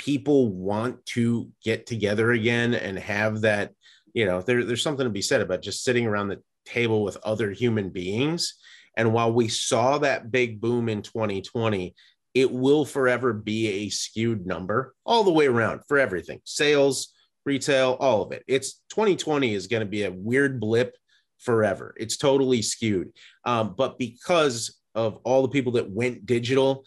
people 0.00 0.48
want 0.48 1.04
to 1.04 1.50
get 1.62 1.86
together 1.86 2.32
again 2.32 2.72
and 2.72 2.98
have 2.98 3.42
that 3.42 3.72
you 4.14 4.24
know 4.24 4.40
there, 4.40 4.64
there's 4.64 4.82
something 4.82 5.04
to 5.04 5.10
be 5.10 5.20
said 5.20 5.42
about 5.42 5.62
just 5.62 5.84
sitting 5.84 6.06
around 6.06 6.28
the 6.28 6.42
table 6.64 7.04
with 7.04 7.18
other 7.18 7.50
human 7.50 7.90
beings. 7.90 8.54
And 8.96 9.12
while 9.12 9.32
we 9.32 9.48
saw 9.48 9.98
that 9.98 10.30
big 10.30 10.60
boom 10.60 10.88
in 10.88 11.02
2020 11.02 11.94
it 12.32 12.50
will 12.50 12.84
forever 12.84 13.32
be 13.32 13.66
a 13.68 13.88
skewed 13.88 14.46
number 14.46 14.94
all 15.04 15.24
the 15.24 15.32
way 15.32 15.46
around 15.46 15.80
for 15.88 15.98
everything 15.98 16.40
sales 16.44 17.12
retail 17.44 17.96
all 18.00 18.22
of 18.22 18.32
it. 18.32 18.44
It's 18.46 18.80
2020 18.90 19.54
is 19.54 19.66
going 19.66 19.80
to 19.80 19.86
be 19.86 20.04
a 20.04 20.12
weird 20.12 20.60
blip 20.60 20.96
forever. 21.38 21.94
It's 21.98 22.16
totally 22.16 22.62
skewed. 22.62 23.12
Um, 23.44 23.74
but 23.76 23.98
because 23.98 24.78
of 24.94 25.16
all 25.24 25.42
the 25.42 25.48
people 25.48 25.72
that 25.72 25.90
went 25.90 26.26
digital, 26.26 26.84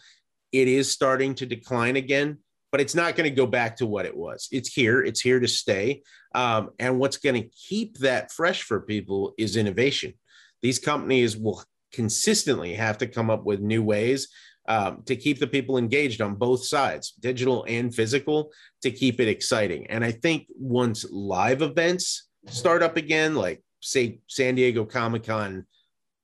it 0.52 0.68
is 0.68 0.92
starting 0.92 1.34
to 1.36 1.46
decline 1.46 1.96
again, 1.96 2.38
but 2.74 2.80
it's 2.80 2.96
not 2.96 3.14
going 3.14 3.30
to 3.30 3.36
go 3.36 3.46
back 3.46 3.76
to 3.76 3.86
what 3.86 4.04
it 4.04 4.16
was. 4.16 4.48
It's 4.50 4.68
here, 4.68 5.00
it's 5.00 5.20
here 5.20 5.38
to 5.38 5.46
stay. 5.46 6.02
Um, 6.34 6.70
and 6.80 6.98
what's 6.98 7.18
going 7.18 7.40
to 7.40 7.48
keep 7.48 7.98
that 7.98 8.32
fresh 8.32 8.64
for 8.64 8.80
people 8.80 9.32
is 9.38 9.56
innovation. 9.56 10.14
These 10.60 10.80
companies 10.80 11.36
will 11.36 11.62
consistently 11.92 12.74
have 12.74 12.98
to 12.98 13.06
come 13.06 13.30
up 13.30 13.44
with 13.44 13.60
new 13.60 13.80
ways 13.80 14.26
um, 14.66 15.04
to 15.06 15.14
keep 15.14 15.38
the 15.38 15.46
people 15.46 15.78
engaged 15.78 16.20
on 16.20 16.34
both 16.34 16.64
sides, 16.64 17.12
digital 17.12 17.64
and 17.68 17.94
physical, 17.94 18.50
to 18.82 18.90
keep 18.90 19.20
it 19.20 19.28
exciting. 19.28 19.86
And 19.86 20.04
I 20.04 20.10
think 20.10 20.48
once 20.58 21.06
live 21.08 21.62
events 21.62 22.28
start 22.48 22.82
up 22.82 22.96
again, 22.96 23.36
like 23.36 23.62
say 23.82 24.18
San 24.26 24.56
Diego 24.56 24.84
Comic 24.84 25.26
Con 25.26 25.64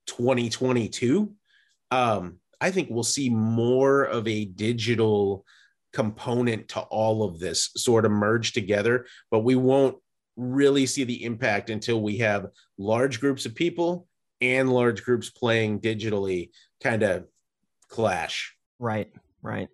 2022, 0.07 1.33
um, 1.91 2.39
I 2.59 2.71
think 2.71 2.89
we'll 2.91 3.03
see 3.03 3.29
more 3.29 4.03
of 4.03 4.27
a 4.27 4.43
digital 4.43 5.45
component 5.93 6.67
to 6.69 6.79
all 6.81 7.23
of 7.23 7.39
this 7.39 7.69
sort 7.75 8.05
of 8.05 8.11
merge 8.11 8.53
together, 8.53 9.05
but 9.29 9.39
we 9.39 9.55
won't 9.55 9.97
really 10.37 10.85
see 10.85 11.03
the 11.03 11.23
impact 11.23 11.69
until 11.69 12.01
we 12.01 12.17
have 12.17 12.47
large 12.77 13.19
groups 13.19 13.45
of 13.45 13.53
people 13.53 14.07
and 14.39 14.71
large 14.71 15.03
groups 15.03 15.29
playing 15.29 15.79
digitally 15.79 16.49
kind 16.81 17.03
of 17.03 17.25
clash. 17.89 18.55
Right, 18.79 19.11
right. 19.41 19.67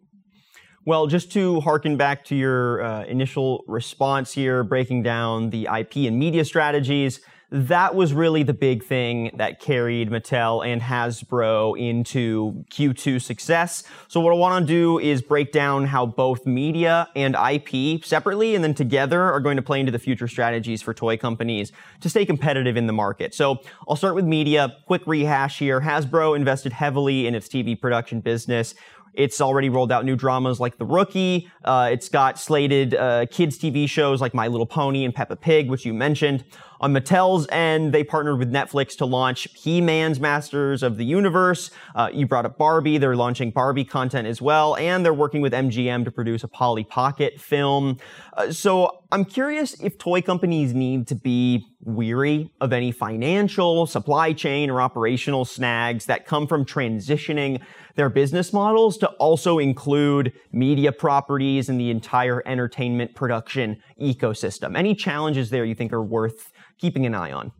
Well, 0.86 1.08
just 1.08 1.32
to 1.34 1.60
harken 1.62 1.98
back 1.98 2.24
to 2.26 2.36
your 2.36 2.82
uh, 2.82 3.04
initial 3.04 3.64
response 3.68 4.32
here, 4.32 4.64
breaking 4.64 5.04
down 5.04 5.50
the 5.50 5.68
IP 5.68 6.08
and 6.08 6.18
media 6.18 6.46
strategies, 6.46 7.20
that 7.50 7.96
was 7.96 8.14
really 8.14 8.44
the 8.44 8.54
big 8.54 8.84
thing 8.84 9.32
that 9.36 9.62
carried 9.62 10.10
Mattel 10.10 10.66
and 10.66 10.82
Hasbro 10.82 11.80
into 11.80 12.66
Q2 12.70 13.22
success. 13.22 13.84
So 14.10 14.20
what 14.20 14.34
I 14.34 14.36
want 14.36 14.68
to 14.68 14.74
do 14.74 15.00
is 15.00 15.22
break 15.22 15.54
down 15.54 15.86
how 15.86 16.06
both 16.06 16.46
media 16.46 17.08
and 17.16 17.36
IP 17.36 18.04
separately 18.04 18.54
and 18.54 18.64
then 18.64 18.74
together 18.74 19.22
are 19.22 19.40
going 19.40 19.56
to 19.56 19.62
play 19.62 19.80
into 19.80 19.94
the 19.94 20.00
future 20.00 20.28
strategies 20.28 20.82
for 20.82 20.94
toy 20.94 21.16
companies 21.16 21.72
to 22.02 22.10
stay 22.10 22.26
competitive 22.26 22.76
in 22.76 22.86
the 22.86 22.94
market. 22.94 23.34
So 23.34 23.60
I'll 23.88 23.96
start 23.96 24.16
with 24.16 24.26
media. 24.26 24.76
Quick 24.86 25.08
rehash 25.08 25.60
here. 25.60 25.80
Hasbro 25.80 26.36
invested 26.36 26.74
heavily 26.74 27.28
in 27.28 27.34
its 27.34 27.48
TV 27.48 27.80
production 27.80 28.20
business. 28.20 28.76
It's 29.18 29.42
already 29.42 29.70
rolled 29.70 29.92
out 29.92 30.06
new 30.06 30.16
dramas 30.16 30.60
like 30.60 30.78
The 30.78 30.86
Rookie. 30.86 31.50
Uh, 31.66 31.90
it's 31.92 32.08
got 32.08 32.38
slated 32.38 32.94
uh, 32.94 33.26
kids 33.26 33.58
TV 33.58 33.90
shows 33.90 34.22
like 34.22 34.36
My 34.36 34.48
Little 34.48 34.68
Pony 34.68 35.04
and 35.06 35.14
Peppa 35.14 35.36
Pig, 35.36 35.72
which 35.72 35.86
you 35.86 35.94
mentioned. 35.94 36.46
On 36.80 36.94
Mattel's 36.94 37.48
end, 37.52 37.92
they 37.92 38.04
partnered 38.04 38.38
with 38.38 38.52
Netflix 38.52 38.96
to 38.98 39.06
launch 39.06 39.48
He-Man's 39.56 40.20
Masters 40.20 40.84
of 40.84 40.98
the 40.98 41.04
Universe. 41.04 41.72
Uh, 41.96 42.12
you 42.14 42.28
brought 42.28 42.46
up 42.46 42.60
Barbie. 42.60 43.00
They're 43.00 43.16
launching 43.16 43.50
Barbie 43.50 43.84
content 43.84 44.28
as 44.28 44.40
well, 44.40 44.76
and 44.76 45.04
they're 45.04 45.16
working 45.16 45.42
with 45.42 45.52
MGM 45.54 46.06
to 46.06 46.12
produce 46.12 46.44
a 46.44 46.48
Polly 46.48 46.84
Pocket 46.84 47.42
film. 47.42 47.98
Uh, 48.36 48.52
so 48.52 48.97
I'm 49.10 49.24
curious 49.24 49.74
if 49.80 49.98
toy 49.98 50.22
companies 50.22 50.74
need 50.74 51.08
to 51.08 51.16
be 51.16 51.66
weary 51.82 52.52
of 52.60 52.74
any 52.74 52.92
financial, 52.92 53.86
supply 53.86 54.34
chain, 54.34 54.70
or 54.70 54.82
operational 54.82 55.46
snags 55.46 56.06
that 56.08 56.26
come 56.26 56.46
from 56.46 56.66
transitioning 56.66 57.62
their 57.96 58.10
business 58.10 58.52
models 58.52 58.98
to 58.98 59.08
also 59.12 59.60
include 59.60 60.34
media 60.52 60.92
properties 60.92 61.70
and 61.70 61.80
the 61.80 61.90
entire 61.90 62.44
entertainment 62.46 63.16
production 63.16 63.82
ecosystem. 64.02 64.78
Any 64.78 64.94
challenges 64.94 65.50
there 65.52 65.64
you 65.64 65.76
think 65.76 65.94
are 65.94 66.04
worth 66.04 66.52
keeping 66.78 67.06
an 67.06 67.16
eye 67.16 67.32
on? 67.32 67.54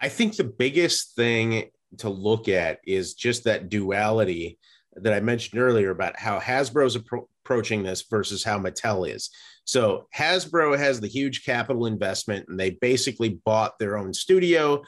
I 0.00 0.08
think 0.08 0.36
the 0.36 0.44
biggest 0.44 1.16
thing 1.16 1.70
to 1.98 2.08
look 2.08 2.48
at 2.48 2.78
is 2.86 3.14
just 3.14 3.42
that 3.44 3.68
duality 3.68 4.58
that 4.94 5.12
I 5.12 5.18
mentioned 5.18 5.60
earlier 5.60 5.90
about 5.90 6.16
how 6.16 6.38
Hasbro's 6.38 6.96
appro- 6.96 7.26
approaching 7.44 7.82
this 7.82 8.02
versus 8.02 8.44
how 8.44 8.58
Mattel 8.58 9.12
is. 9.12 9.30
So 9.66 10.06
Hasbro 10.16 10.78
has 10.78 11.00
the 11.00 11.08
huge 11.08 11.44
capital 11.44 11.86
investment 11.86 12.48
and 12.48 12.58
they 12.58 12.70
basically 12.70 13.40
bought 13.44 13.78
their 13.78 13.98
own 13.98 14.14
studio 14.14 14.82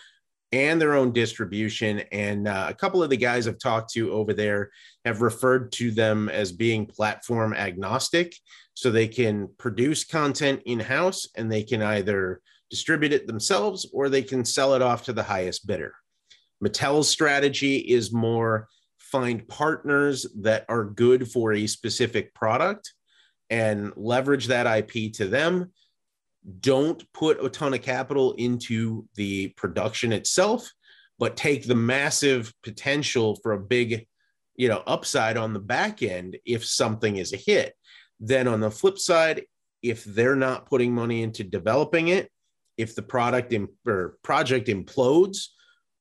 and 0.52 0.80
their 0.80 0.94
own 0.94 1.12
distribution. 1.12 2.00
And 2.12 2.46
uh, 2.46 2.66
a 2.70 2.74
couple 2.74 3.02
of 3.02 3.10
the 3.10 3.16
guys 3.16 3.46
I've 3.46 3.58
talked 3.58 3.92
to 3.94 4.12
over 4.12 4.32
there 4.32 4.70
have 5.04 5.20
referred 5.20 5.72
to 5.72 5.90
them 5.90 6.28
as 6.28 6.52
being 6.52 6.86
platform 6.86 7.52
agnostic. 7.52 8.34
So 8.74 8.90
they 8.90 9.08
can 9.08 9.48
produce 9.58 10.04
content 10.04 10.62
in 10.64 10.78
house 10.78 11.26
and 11.36 11.50
they 11.50 11.64
can 11.64 11.82
either 11.82 12.40
distribute 12.70 13.12
it 13.12 13.26
themselves 13.26 13.90
or 13.92 14.08
they 14.08 14.22
can 14.22 14.44
sell 14.44 14.74
it 14.74 14.82
off 14.82 15.04
to 15.04 15.12
the 15.12 15.24
highest 15.24 15.66
bidder. 15.66 15.92
Mattel's 16.64 17.08
strategy 17.08 17.78
is 17.78 18.12
more 18.12 18.68
find 18.98 19.46
partners 19.48 20.26
that 20.36 20.64
are 20.68 20.84
good 20.84 21.28
for 21.28 21.52
a 21.52 21.66
specific 21.66 22.32
product 22.34 22.92
and 23.50 23.92
leverage 23.96 24.46
that 24.46 24.66
IP 24.66 25.12
to 25.14 25.26
them. 25.26 25.72
Don't 26.60 27.02
put 27.12 27.42
a 27.44 27.48
ton 27.48 27.74
of 27.74 27.82
capital 27.82 28.32
into 28.34 29.06
the 29.16 29.48
production 29.48 30.12
itself, 30.12 30.70
but 31.18 31.36
take 31.36 31.66
the 31.66 31.74
massive 31.74 32.52
potential 32.62 33.36
for 33.42 33.52
a 33.52 33.60
big, 33.60 34.06
you 34.56 34.68
know, 34.68 34.82
upside 34.86 35.36
on 35.36 35.52
the 35.52 35.60
back 35.60 36.02
end 36.02 36.36
if 36.44 36.64
something 36.64 37.16
is 37.16 37.32
a 37.32 37.36
hit. 37.36 37.74
Then 38.20 38.48
on 38.48 38.60
the 38.60 38.70
flip 38.70 38.98
side, 38.98 39.42
if 39.82 40.04
they're 40.04 40.36
not 40.36 40.66
putting 40.66 40.92
money 40.92 41.22
into 41.22 41.44
developing 41.44 42.08
it, 42.08 42.30
if 42.76 42.94
the 42.94 43.02
product 43.02 43.54
or 43.86 44.18
project 44.22 44.68
implodes, 44.68 45.48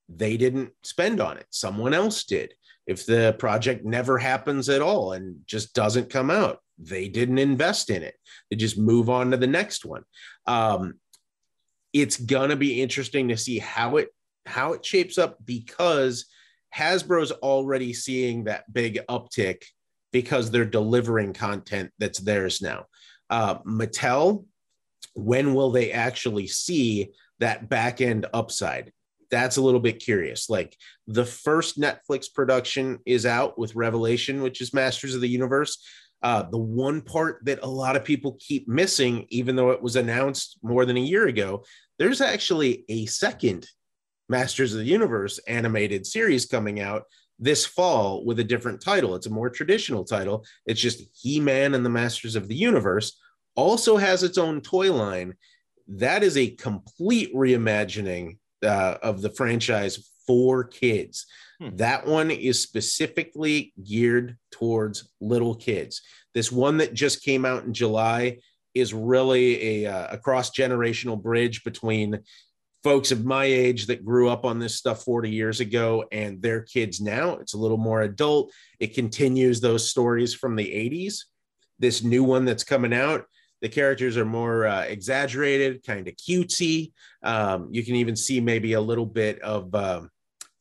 they 0.09 0.37
didn't 0.37 0.71
spend 0.83 1.19
on 1.19 1.37
it. 1.37 1.45
Someone 1.49 1.93
else 1.93 2.23
did. 2.23 2.53
If 2.85 3.05
the 3.05 3.35
project 3.37 3.83
never 3.83 4.17
happens 4.17 4.69
at 4.69 4.81
all 4.81 5.11
and 5.11 5.41
just 5.45 5.73
doesn't 5.73 6.09
come 6.09 6.31
out, 6.31 6.59
they 6.77 7.07
didn't 7.07 7.39
invest 7.39 7.89
in 7.89 8.03
it. 8.03 8.15
They 8.49 8.57
just 8.57 8.77
move 8.77 9.09
on 9.09 9.31
to 9.31 9.37
the 9.37 9.47
next 9.47 9.85
one. 9.85 10.03
Um, 10.45 10.95
it's 11.93 12.17
gonna 12.17 12.55
be 12.55 12.81
interesting 12.81 13.29
to 13.29 13.37
see 13.37 13.59
how 13.59 13.97
it 13.97 14.09
how 14.45 14.73
it 14.73 14.85
shapes 14.85 15.17
up 15.17 15.37
because 15.43 16.25
Hasbro's 16.75 17.31
already 17.31 17.93
seeing 17.93 18.45
that 18.45 18.71
big 18.71 18.99
uptick 19.09 19.63
because 20.11 20.51
they're 20.51 20.65
delivering 20.65 21.33
content 21.33 21.91
that's 21.97 22.19
theirs 22.19 22.61
now. 22.61 22.85
Uh, 23.29 23.59
Mattel 23.59 24.45
when 25.17 25.55
will 25.55 25.71
they 25.71 25.91
actually 25.91 26.47
see 26.47 27.11
that 27.39 27.67
back 27.67 28.01
end 28.01 28.27
upside? 28.33 28.93
That's 29.31 29.57
a 29.57 29.61
little 29.61 29.79
bit 29.79 29.99
curious. 29.99 30.49
Like 30.49 30.77
the 31.07 31.25
first 31.25 31.79
Netflix 31.79 32.31
production 32.31 32.99
is 33.05 33.25
out 33.25 33.57
with 33.57 33.75
Revelation, 33.75 34.41
which 34.41 34.61
is 34.61 34.73
Masters 34.73 35.15
of 35.15 35.21
the 35.21 35.27
Universe. 35.27 35.83
Uh, 36.23 36.43
the 36.43 36.57
one 36.57 37.01
part 37.01 37.39
that 37.45 37.59
a 37.61 37.67
lot 37.67 37.95
of 37.95 38.03
people 38.03 38.37
keep 38.39 38.67
missing, 38.67 39.25
even 39.29 39.55
though 39.55 39.71
it 39.71 39.81
was 39.81 39.95
announced 39.95 40.57
more 40.63 40.85
than 40.85 40.97
a 40.97 41.01
year 41.01 41.27
ago, 41.27 41.63
there's 41.99 42.21
actually 42.21 42.85
a 42.89 43.05
second 43.05 43.67
Masters 44.29 44.73
of 44.73 44.79
the 44.79 44.85
Universe 44.85 45.39
animated 45.47 46.05
series 46.05 46.45
coming 46.45 46.79
out 46.79 47.03
this 47.39 47.65
fall 47.65 48.25
with 48.25 48.39
a 48.39 48.43
different 48.43 48.81
title. 48.81 49.15
It's 49.15 49.27
a 49.27 49.31
more 49.31 49.49
traditional 49.49 50.03
title. 50.03 50.43
It's 50.65 50.81
just 50.81 51.03
He 51.13 51.39
Man 51.39 51.75
and 51.75 51.85
the 51.85 51.89
Masters 51.89 52.35
of 52.35 52.47
the 52.47 52.55
Universe 52.55 53.17
also 53.55 53.97
has 53.97 54.23
its 54.23 54.37
own 54.37 54.61
toy 54.61 54.91
line. 54.91 55.35
That 55.87 56.23
is 56.23 56.35
a 56.35 56.49
complete 56.49 57.33
reimagining 57.33 58.37
uh, 58.63 58.97
of 59.01 59.21
the 59.21 59.29
franchise 59.29 60.09
for 60.25 60.63
kids. 60.63 61.25
Hmm. 61.59 61.75
That 61.75 62.05
one 62.05 62.31
is 62.31 62.61
specifically 62.61 63.73
geared 63.83 64.37
towards 64.51 65.09
little 65.19 65.55
kids. 65.55 66.01
This 66.33 66.51
one 66.51 66.77
that 66.77 66.93
just 66.93 67.23
came 67.23 67.45
out 67.45 67.63
in 67.63 67.73
July 67.73 68.39
is 68.73 68.93
really 68.93 69.83
a, 69.85 69.91
uh, 69.91 70.07
a 70.11 70.17
cross 70.17 70.51
generational 70.51 71.21
bridge 71.21 71.63
between 71.63 72.19
folks 72.83 73.11
of 73.11 73.25
my 73.25 73.45
age 73.45 73.87
that 73.87 74.05
grew 74.05 74.29
up 74.29 74.45
on 74.45 74.59
this 74.59 74.75
stuff 74.75 75.03
40 75.03 75.31
years 75.31 75.59
ago 75.59 76.05
and 76.11 76.41
their 76.41 76.61
kids 76.61 77.01
now. 77.01 77.37
It's 77.37 77.55
a 77.55 77.57
little 77.57 77.77
more 77.77 78.01
adult. 78.01 78.51
It 78.79 78.93
continues 78.93 79.59
those 79.59 79.89
stories 79.89 80.33
from 80.33 80.55
the 80.55 80.65
80s. 80.65 81.23
This 81.79 82.03
new 82.03 82.23
one 82.23 82.45
that's 82.45 82.63
coming 82.63 82.93
out 82.93 83.25
the 83.61 83.69
characters 83.69 84.17
are 84.17 84.25
more 84.25 84.67
uh, 84.67 84.81
exaggerated, 84.81 85.83
kind 85.83 86.07
of 86.07 86.15
cutesy. 86.15 86.91
Um, 87.23 87.69
you 87.71 87.83
can 87.83 87.95
even 87.95 88.15
see 88.15 88.39
maybe 88.39 88.73
a 88.73 88.81
little 88.81 89.05
bit 89.05 89.39
of 89.41 89.73
um, 89.73 90.09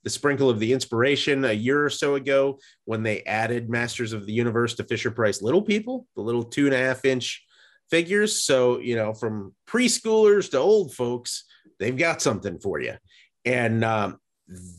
the 0.06 0.10
sprinkle 0.10 0.48
of 0.48 0.60
the 0.60 0.72
inspiration 0.72 1.44
a 1.44 1.52
year 1.52 1.84
or 1.84 1.90
so 1.90 2.14
ago 2.14 2.60
when 2.84 3.02
they 3.02 3.24
added 3.24 3.68
Masters 3.68 4.12
of 4.12 4.24
the 4.24 4.32
Universe 4.32 4.74
to 4.74 4.84
Fisher 4.84 5.10
Price 5.10 5.42
Little 5.42 5.62
People, 5.62 6.06
the 6.14 6.22
little 6.22 6.44
two 6.44 6.66
and 6.66 6.74
a 6.76 6.78
half 6.78 7.04
inch 7.04 7.44
figures. 7.90 8.40
So, 8.44 8.78
you 8.78 8.94
know, 8.94 9.12
from 9.12 9.52
preschoolers 9.68 10.48
to 10.52 10.58
old 10.58 10.94
folks, 10.94 11.42
they've 11.80 11.98
got 11.98 12.22
something 12.22 12.60
for 12.60 12.78
you. 12.78 12.94
And 13.44 13.84
um, 13.84 14.18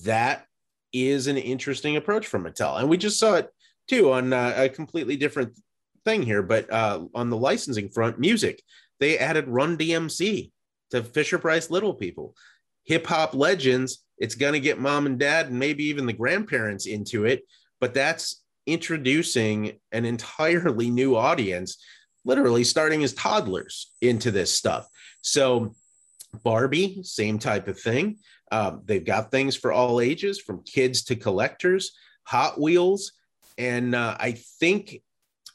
that 0.05 0.45
is 0.93 1.27
an 1.27 1.35
interesting 1.35 1.97
approach 1.97 2.25
from 2.25 2.45
Mattel. 2.45 2.79
And 2.79 2.87
we 2.87 2.95
just 2.95 3.19
saw 3.19 3.33
it 3.33 3.49
too 3.89 4.13
on 4.13 4.31
uh, 4.31 4.53
a 4.55 4.69
completely 4.69 5.17
different 5.17 5.59
thing 6.05 6.23
here, 6.23 6.41
but 6.41 6.71
uh, 6.71 7.03
on 7.13 7.29
the 7.29 7.35
licensing 7.35 7.89
front, 7.89 8.17
music, 8.17 8.63
they 9.01 9.17
added 9.17 9.49
Run 9.49 9.77
DMC 9.77 10.51
to 10.91 11.03
Fisher 11.03 11.37
Price 11.37 11.69
Little 11.69 11.93
People. 11.93 12.33
Hip 12.88 13.06
hop 13.06 13.36
legends, 13.36 14.04
it's 14.17 14.36
going 14.36 14.54
to 14.54 14.60
get 14.60 14.80
mom 14.80 15.06
and 15.06 15.19
dad 15.19 15.47
and 15.47 15.60
maybe 15.60 15.84
even 15.86 16.06
the 16.06 16.13
grandparents 16.13 16.88
into 16.88 17.26
it. 17.26 17.43
But 17.80 17.93
that's 17.93 18.43
introducing 18.65 19.80
an 19.91 20.06
entirely 20.06 20.89
new 20.89 21.15
audience, 21.15 21.78
literally 22.26 22.63
starting 22.63 23.04
as 23.04 23.13
toddlers 23.13 23.91
into 24.02 24.32
this 24.32 24.54
stuff. 24.54 24.88
So, 25.21 25.76
Barbie, 26.43 27.00
same 27.04 27.39
type 27.39 27.67
of 27.67 27.80
thing. 27.80 28.17
Um, 28.52 28.82
they've 28.86 29.06
got 29.06 29.32
things 29.32 29.56
for 29.56 29.71
all 29.71 30.02
ages, 30.02 30.39
from 30.39 30.63
kids 30.63 31.04
to 31.06 31.15
collectors, 31.15 31.91
Hot 32.23 32.60
Wheels. 32.60 33.13
And 33.58 33.95
uh, 33.95 34.15
I 34.19 34.34
think 34.60 35.02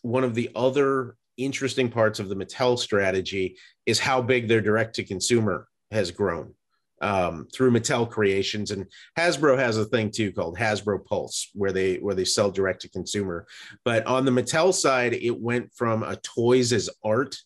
one 0.03 0.25
of 0.25 0.35
the 0.35 0.51
other 0.55 1.16
interesting 1.37 1.90
parts 1.90 2.21
of 2.21 2.29
the 2.29 2.35
Mattel 2.35 2.79
strategy 2.79 3.57
is 3.87 3.99
how 3.99 4.23
big 4.23 4.49
their 4.49 4.61
direct 4.61 4.97
to 4.97 5.05
consumer 5.05 5.68
has 5.90 6.11
grown 6.11 6.55
um, 7.03 7.47
through 7.53 7.73
Mattel 7.73 8.09
Creations, 8.09 8.71
and 8.71 8.87
Hasbro 9.19 9.59
has 9.59 9.77
a 9.77 9.85
thing 9.85 10.11
too 10.11 10.33
called 10.33 10.57
Hasbro 10.57 11.05
Pulse, 11.05 11.51
where 11.55 11.73
they 11.73 11.97
where 11.97 12.15
they 12.15 12.25
sell 12.25 12.51
direct 12.51 12.83
to 12.83 12.88
consumer. 12.88 13.47
But 13.85 14.07
on 14.07 14.25
the 14.25 14.31
Mattel 14.31 14.73
side, 14.73 15.12
it 15.12 15.38
went 15.38 15.73
from 15.75 16.03
a 16.03 16.17
toys 16.17 16.73
as 16.73 16.88
art 17.05 17.37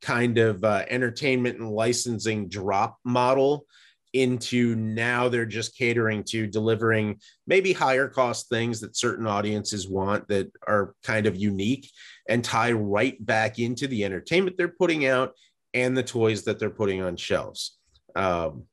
kind 0.00 0.38
of 0.38 0.64
uh, 0.64 0.84
entertainment 0.88 1.58
and 1.58 1.70
licensing 1.70 2.48
drop 2.48 2.98
model 3.04 3.66
into 4.12 4.74
now 4.74 5.28
they're 5.28 5.46
just 5.46 5.76
catering 5.76 6.24
to 6.24 6.46
delivering 6.46 7.20
maybe 7.46 7.72
higher 7.72 8.08
cost 8.08 8.48
things 8.48 8.80
that 8.80 8.96
certain 8.96 9.26
audiences 9.26 9.88
want 9.88 10.26
that 10.26 10.50
are 10.66 10.94
kind 11.04 11.26
of 11.26 11.36
unique 11.36 11.88
and 12.28 12.42
tie 12.42 12.72
right 12.72 13.24
back 13.24 13.60
into 13.60 13.86
the 13.86 14.04
entertainment 14.04 14.56
they're 14.56 14.66
putting 14.66 15.06
out 15.06 15.34
and 15.74 15.96
the 15.96 16.02
toys 16.02 16.44
that 16.44 16.58
they're 16.58 16.70
putting 16.70 17.00
on 17.02 17.16
shelves. 17.16 17.78
Um, 18.16 18.64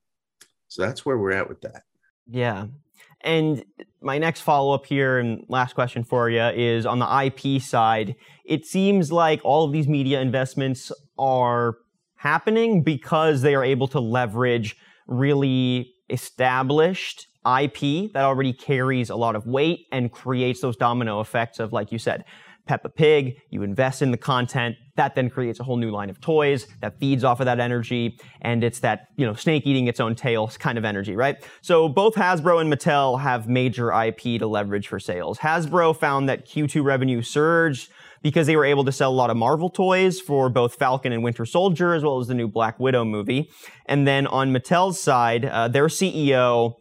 so 0.68 0.82
that's 0.82 1.06
where 1.06 1.18
we're 1.18 1.32
at 1.32 1.50
with 1.50 1.62
that. 1.62 1.84
Yeah. 2.30 2.68
And 3.22 3.64
my 4.02 4.18
next 4.18 4.42
follow 4.42 4.74
up 4.74 4.86
here 4.86 5.18
and 5.18 5.44
last 5.48 5.74
question 5.74 6.04
for 6.04 6.30
you 6.30 6.44
is 6.44 6.86
on 6.86 7.00
the 7.00 7.24
IP 7.26 7.62
side. 7.62 8.16
It 8.46 8.66
seems 8.66 9.12
like 9.12 9.42
all 9.44 9.66
of 9.66 9.72
these 9.72 9.88
media 9.88 10.22
investments 10.22 10.92
are 11.18 11.78
happening 12.16 12.84
because 12.84 13.42
they 13.42 13.56
are 13.56 13.64
able 13.64 13.88
to 13.90 14.00
leverage 14.00 14.78
really 15.08 15.94
established 16.10 17.28
IP 17.46 18.12
that 18.14 18.24
already 18.24 18.54
carries 18.54 19.10
a 19.10 19.16
lot 19.16 19.36
of 19.36 19.48
weight 19.48 19.88
and 19.92 20.12
creates 20.12 20.62
those 20.62 20.76
domino 20.76 21.22
effects 21.22 21.60
of, 21.60 21.72
like 21.72 21.92
you 21.92 22.00
said, 22.00 22.26
Peppa 22.68 22.90
Pig, 22.90 23.42
you 23.50 23.64
invest 23.64 24.02
in 24.02 24.12
the 24.12 24.18
content, 24.18 24.76
that 24.96 25.16
then 25.16 25.30
creates 25.30 25.60
a 25.60 25.64
whole 25.64 25.78
new 25.78 25.92
line 25.92 26.10
of 26.10 26.20
toys 26.20 26.68
that 26.82 27.00
feeds 27.00 27.24
off 27.24 27.40
of 27.40 27.46
that 27.46 27.60
energy, 27.60 28.20
and 28.42 28.64
it's 28.64 28.80
that, 28.80 29.08
you 29.16 29.26
know, 29.26 29.34
snake 29.34 29.66
eating 29.66 29.88
its 29.88 30.00
own 30.00 30.16
tail 30.16 30.48
kind 30.60 30.78
of 30.78 30.86
energy, 30.86 31.16
right? 31.16 31.44
So 31.62 31.88
both 31.88 32.16
Hasbro 32.16 32.62
and 32.62 32.72
Mattel 32.72 33.22
have 33.22 33.48
major 33.48 33.92
IP 33.92 34.40
to 34.40 34.48
leverage 34.48 34.88
for 34.88 35.00
sales. 35.00 35.40
Hasbro 35.40 35.96
found 35.96 36.28
that 36.30 36.48
Q2 36.48 36.84
revenue 36.84 37.22
surged 37.22 37.90
because 38.22 38.48
they 38.48 38.56
were 38.56 38.66
able 38.66 38.84
to 38.84 38.92
sell 38.92 39.12
a 39.12 39.14
lot 39.14 39.30
of 39.30 39.38
Marvel 39.38 39.70
toys 39.70 40.20
for 40.20 40.50
both 40.50 40.76
Falcon 40.76 41.12
and 41.12 41.24
Winter 41.24 41.46
Soldier, 41.46 41.94
as 41.94 42.04
well 42.04 42.20
as 42.20 42.28
the 42.28 42.34
new 42.34 42.48
Black 42.48 42.80
Widow 42.80 43.06
movie. 43.06 43.50
And 43.86 44.08
then 44.08 44.28
on 44.28 44.52
Mattel's 44.52 45.00
side, 45.00 45.46
uh, 45.46 45.68
their 45.68 45.88
CEO 45.88 46.76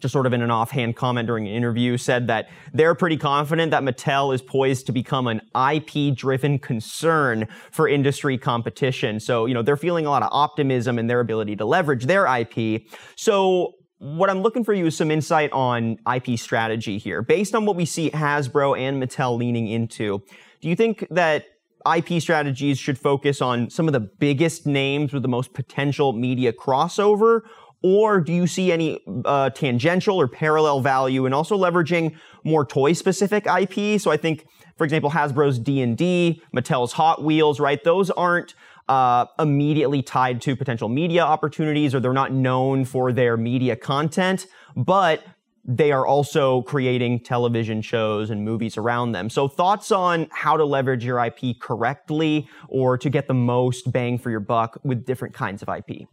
just 0.00 0.12
sort 0.12 0.26
of 0.26 0.32
in 0.32 0.42
an 0.42 0.50
offhand 0.50 0.96
comment 0.96 1.26
during 1.26 1.46
an 1.46 1.54
interview, 1.54 1.96
said 1.96 2.26
that 2.26 2.48
they're 2.72 2.94
pretty 2.94 3.16
confident 3.16 3.70
that 3.70 3.82
Mattel 3.82 4.34
is 4.34 4.42
poised 4.42 4.86
to 4.86 4.92
become 4.92 5.26
an 5.26 5.40
IP 5.70 6.14
driven 6.14 6.58
concern 6.58 7.46
for 7.70 7.88
industry 7.88 8.38
competition. 8.38 9.20
So, 9.20 9.46
you 9.46 9.54
know, 9.54 9.62
they're 9.62 9.76
feeling 9.76 10.06
a 10.06 10.10
lot 10.10 10.22
of 10.22 10.30
optimism 10.32 10.98
in 10.98 11.06
their 11.06 11.20
ability 11.20 11.56
to 11.56 11.64
leverage 11.64 12.06
their 12.06 12.26
IP. 12.26 12.82
So, 13.16 13.74
what 13.98 14.28
I'm 14.28 14.42
looking 14.42 14.64
for 14.64 14.74
you 14.74 14.86
is 14.86 14.96
some 14.96 15.12
insight 15.12 15.52
on 15.52 15.96
IP 16.12 16.36
strategy 16.36 16.98
here. 16.98 17.22
Based 17.22 17.54
on 17.54 17.66
what 17.66 17.76
we 17.76 17.84
see 17.84 18.10
Hasbro 18.10 18.76
and 18.76 19.00
Mattel 19.00 19.38
leaning 19.38 19.68
into, 19.68 20.24
do 20.60 20.68
you 20.68 20.74
think 20.74 21.06
that 21.10 21.44
IP 21.86 22.20
strategies 22.20 22.78
should 22.78 22.98
focus 22.98 23.40
on 23.40 23.70
some 23.70 23.86
of 23.86 23.92
the 23.92 24.00
biggest 24.00 24.66
names 24.66 25.12
with 25.12 25.22
the 25.22 25.28
most 25.28 25.52
potential 25.52 26.12
media 26.12 26.52
crossover? 26.52 27.42
Or 27.82 28.20
do 28.20 28.32
you 28.32 28.46
see 28.46 28.70
any 28.70 29.00
uh, 29.24 29.50
tangential 29.50 30.20
or 30.20 30.28
parallel 30.28 30.80
value 30.80 31.26
in 31.26 31.32
also 31.32 31.56
leveraging 31.58 32.16
more 32.44 32.64
toy 32.64 32.92
specific 32.92 33.46
IP? 33.46 34.00
So 34.00 34.10
I 34.10 34.16
think, 34.16 34.46
for 34.76 34.84
example, 34.84 35.10
Hasbro's 35.10 35.58
D&D, 35.58 36.42
Mattel's 36.54 36.92
Hot 36.92 37.24
Wheels, 37.24 37.58
right? 37.58 37.82
Those 37.82 38.10
aren't 38.10 38.54
uh, 38.88 39.26
immediately 39.38 40.02
tied 40.02 40.40
to 40.42 40.56
potential 40.56 40.88
media 40.88 41.22
opportunities 41.22 41.94
or 41.94 42.00
they're 42.00 42.12
not 42.12 42.32
known 42.32 42.84
for 42.84 43.12
their 43.12 43.36
media 43.36 43.76
content, 43.76 44.46
but 44.76 45.24
they 45.64 45.92
are 45.92 46.04
also 46.04 46.62
creating 46.62 47.20
television 47.20 47.82
shows 47.82 48.30
and 48.30 48.44
movies 48.44 48.76
around 48.76 49.12
them. 49.12 49.30
So 49.30 49.46
thoughts 49.46 49.92
on 49.92 50.28
how 50.32 50.56
to 50.56 50.64
leverage 50.64 51.04
your 51.04 51.24
IP 51.24 51.60
correctly 51.60 52.48
or 52.68 52.98
to 52.98 53.08
get 53.08 53.28
the 53.28 53.34
most 53.34 53.92
bang 53.92 54.18
for 54.18 54.30
your 54.30 54.40
buck 54.40 54.78
with 54.82 55.04
different 55.04 55.34
kinds 55.34 55.62
of 55.62 55.68
IP? 55.68 56.08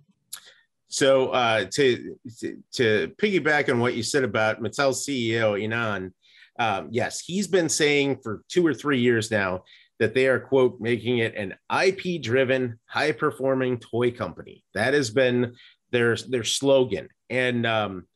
So 0.89 1.29
uh, 1.29 1.65
to, 1.73 2.17
to, 2.39 2.63
to 2.73 3.13
piggyback 3.21 3.69
on 3.69 3.79
what 3.79 3.93
you 3.93 4.03
said 4.03 4.23
about 4.23 4.61
Mattel's 4.61 5.05
CEO 5.05 5.59
Ynon, 5.59 6.11
um, 6.57 6.89
yes, 6.91 7.21
he's 7.21 7.47
been 7.47 7.69
saying 7.69 8.19
for 8.21 8.43
two 8.49 8.65
or 8.65 8.73
three 8.73 8.99
years 8.99 9.31
now 9.31 9.63
that 9.99 10.13
they 10.13 10.27
are 10.27 10.39
quote 10.39 10.79
making 10.81 11.19
it 11.19 11.35
an 11.35 11.55
IP 11.83 12.21
driven, 12.21 12.79
high 12.85 13.11
performing 13.11 13.79
toy 13.79 14.11
company. 14.11 14.63
That 14.73 14.93
has 14.93 15.09
been 15.09 15.55
their 15.91 16.15
their 16.15 16.43
slogan, 16.43 17.09
and 17.29 17.65
um, 17.65 18.07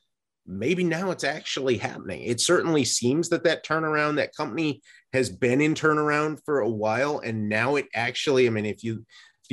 maybe 0.46 0.84
now 0.84 1.10
it's 1.10 1.24
actually 1.24 1.78
happening. 1.78 2.22
It 2.22 2.40
certainly 2.40 2.84
seems 2.84 3.28
that 3.30 3.44
that 3.44 3.64
turnaround, 3.64 4.16
that 4.16 4.36
company 4.36 4.82
has 5.12 5.30
been 5.30 5.60
in 5.60 5.74
turnaround 5.74 6.40
for 6.44 6.60
a 6.60 6.68
while, 6.68 7.20
and 7.20 7.48
now 7.48 7.76
it 7.76 7.86
actually. 7.94 8.46
I 8.46 8.50
mean, 8.50 8.66
if 8.66 8.82
you 8.82 9.04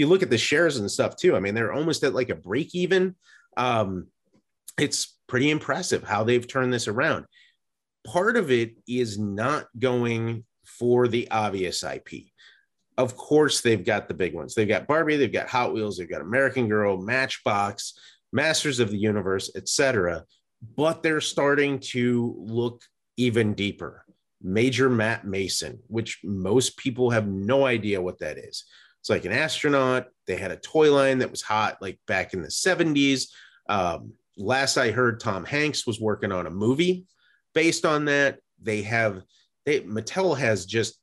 you 0.02 0.08
look 0.08 0.24
at 0.24 0.30
the 0.30 0.38
shares 0.38 0.78
and 0.78 0.92
stuff 0.92 1.16
too, 1.16 1.36
I 1.36 1.40
mean, 1.40 1.56
they're 1.56 1.72
almost 1.72 2.04
at 2.04 2.14
like 2.14 2.30
a 2.30 2.36
break 2.36 2.76
even. 2.76 3.16
Um, 3.56 4.08
it's 4.78 5.18
pretty 5.28 5.50
impressive 5.50 6.04
how 6.04 6.24
they've 6.24 6.48
turned 6.48 6.74
this 6.74 6.88
around. 6.90 7.26
Part 8.06 8.36
of 8.36 8.52
it 8.52 8.74
is 8.88 9.18
not 9.18 9.68
going 9.78 10.44
for 10.66 11.08
the 11.08 11.30
obvious 11.32 11.84
IP. 11.84 12.26
Of 12.98 13.16
course, 13.16 13.62
they've 13.62 13.86
got 13.86 14.08
the 14.10 14.14
big 14.14 14.34
ones. 14.34 14.54
They've 14.54 14.68
got 14.68 14.88
Barbie, 14.88 15.16
they've 15.16 15.32
got 15.32 15.48
Hot 15.48 15.74
Wheels, 15.74 15.98
they've 15.98 16.10
got 16.10 16.22
American 16.22 16.68
Girl, 16.68 17.02
Matchbox, 17.02 17.94
Masters 18.34 18.80
of 18.80 18.92
the 18.92 18.98
Universe, 18.98 19.52
etc 19.56 20.26
but 20.76 21.02
they're 21.02 21.22
starting 21.22 21.80
to 21.80 22.36
look 22.38 22.82
even 23.18 23.54
deeper. 23.54 24.06
Major 24.44 24.90
Matt 24.90 25.26
Mason, 25.26 25.80
which 25.88 26.20
most 26.24 26.78
people 26.78 27.12
have 27.12 27.28
no 27.28 27.66
idea 27.66 28.02
what 28.02 28.20
that 28.20 28.38
is. 28.38 28.66
It's 29.02 29.10
like 29.10 29.26
an 29.26 29.32
astronaut. 29.32 30.08
They 30.28 30.38
had 30.38 30.52
a 30.52 30.58
toy 30.58 30.94
line 30.94 31.20
that 31.20 31.32
was 31.32 31.42
hot 31.42 31.78
like 31.82 32.00
back 32.08 32.34
in 32.34 32.42
the 32.42 32.48
70s. 32.48 33.28
Um, 33.68 34.14
last 34.38 34.78
I 34.78 34.92
heard, 34.92 35.20
Tom 35.20 35.44
Hanks 35.44 35.86
was 35.86 36.00
working 36.00 36.32
on 36.32 36.48
a 36.48 36.52
movie 36.52 37.06
based 37.54 37.86
on 37.86 38.06
that. 38.06 38.40
They 38.62 38.84
have, 38.84 39.24
they, 39.66 39.82
Mattel 39.82 40.38
has 40.38 40.66
just 40.66 41.00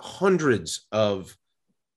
hundreds 0.00 0.86
of 0.90 1.36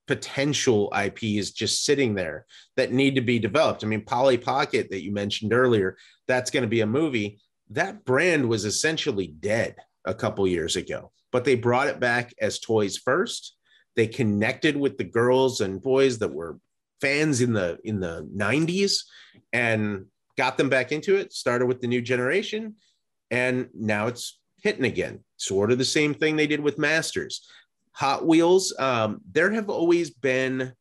potential 0.08 0.94
IPs 0.96 1.52
just 1.52 1.84
sitting 1.84 2.14
there 2.14 2.46
that 2.76 2.92
need 2.92 3.16
to 3.16 3.22
be 3.22 3.40
developed. 3.40 3.84
I 3.84 3.88
mean, 3.88 4.04
Polly 4.06 4.38
Pocket 4.38 4.90
that 4.92 5.04
you 5.04 5.12
mentioned 5.12 5.54
earlier, 5.54 5.98
that's 6.28 6.52
going 6.52 6.64
to 6.64 6.70
be 6.70 6.82
a 6.82 6.88
movie. 6.88 7.40
That 7.72 8.06
brand 8.06 8.48
was 8.48 8.66
essentially 8.66 9.28
dead 9.28 9.76
a 10.06 10.14
couple 10.14 10.46
years 10.48 10.76
ago, 10.76 11.12
but 11.32 11.46
they 11.46 11.56
brought 11.56 11.88
it 11.88 12.00
back 12.00 12.34
as 12.40 12.60
toys 12.60 12.98
first. 12.98 13.56
They 13.96 14.08
connected 14.08 14.76
with 14.76 14.98
the 14.98 15.04
girls 15.04 15.62
and 15.62 15.82
boys 15.82 16.20
that 16.20 16.34
were 16.34 16.58
fans 17.02 17.42
in 17.42 17.54
the 17.54 17.78
in 17.84 18.00
the 18.00 18.28
90s 18.36 19.04
and 19.52 20.06
got 20.38 20.58
them 20.58 20.70
back 20.70 20.92
into 20.92 21.16
it. 21.16 21.34
Started 21.34 21.66
with 21.68 21.82
the 21.82 21.88
new 21.88 22.02
generation 22.02 22.76
and 23.30 23.70
now 23.74 24.08
it's 24.08 24.40
hitting 24.62 24.86
again. 24.86 25.20
Sort 25.38 25.72
of 25.72 25.78
the 25.78 25.86
same 25.86 26.14
thing 26.14 26.36
they 26.36 26.48
did 26.48 26.60
with 26.60 26.78
Masters. 26.78 27.48
Hot 27.94 28.26
Wheels, 28.26 28.74
um, 28.80 29.22
there 29.32 29.52
have 29.52 29.70
always 29.70 30.10
been 30.10 30.74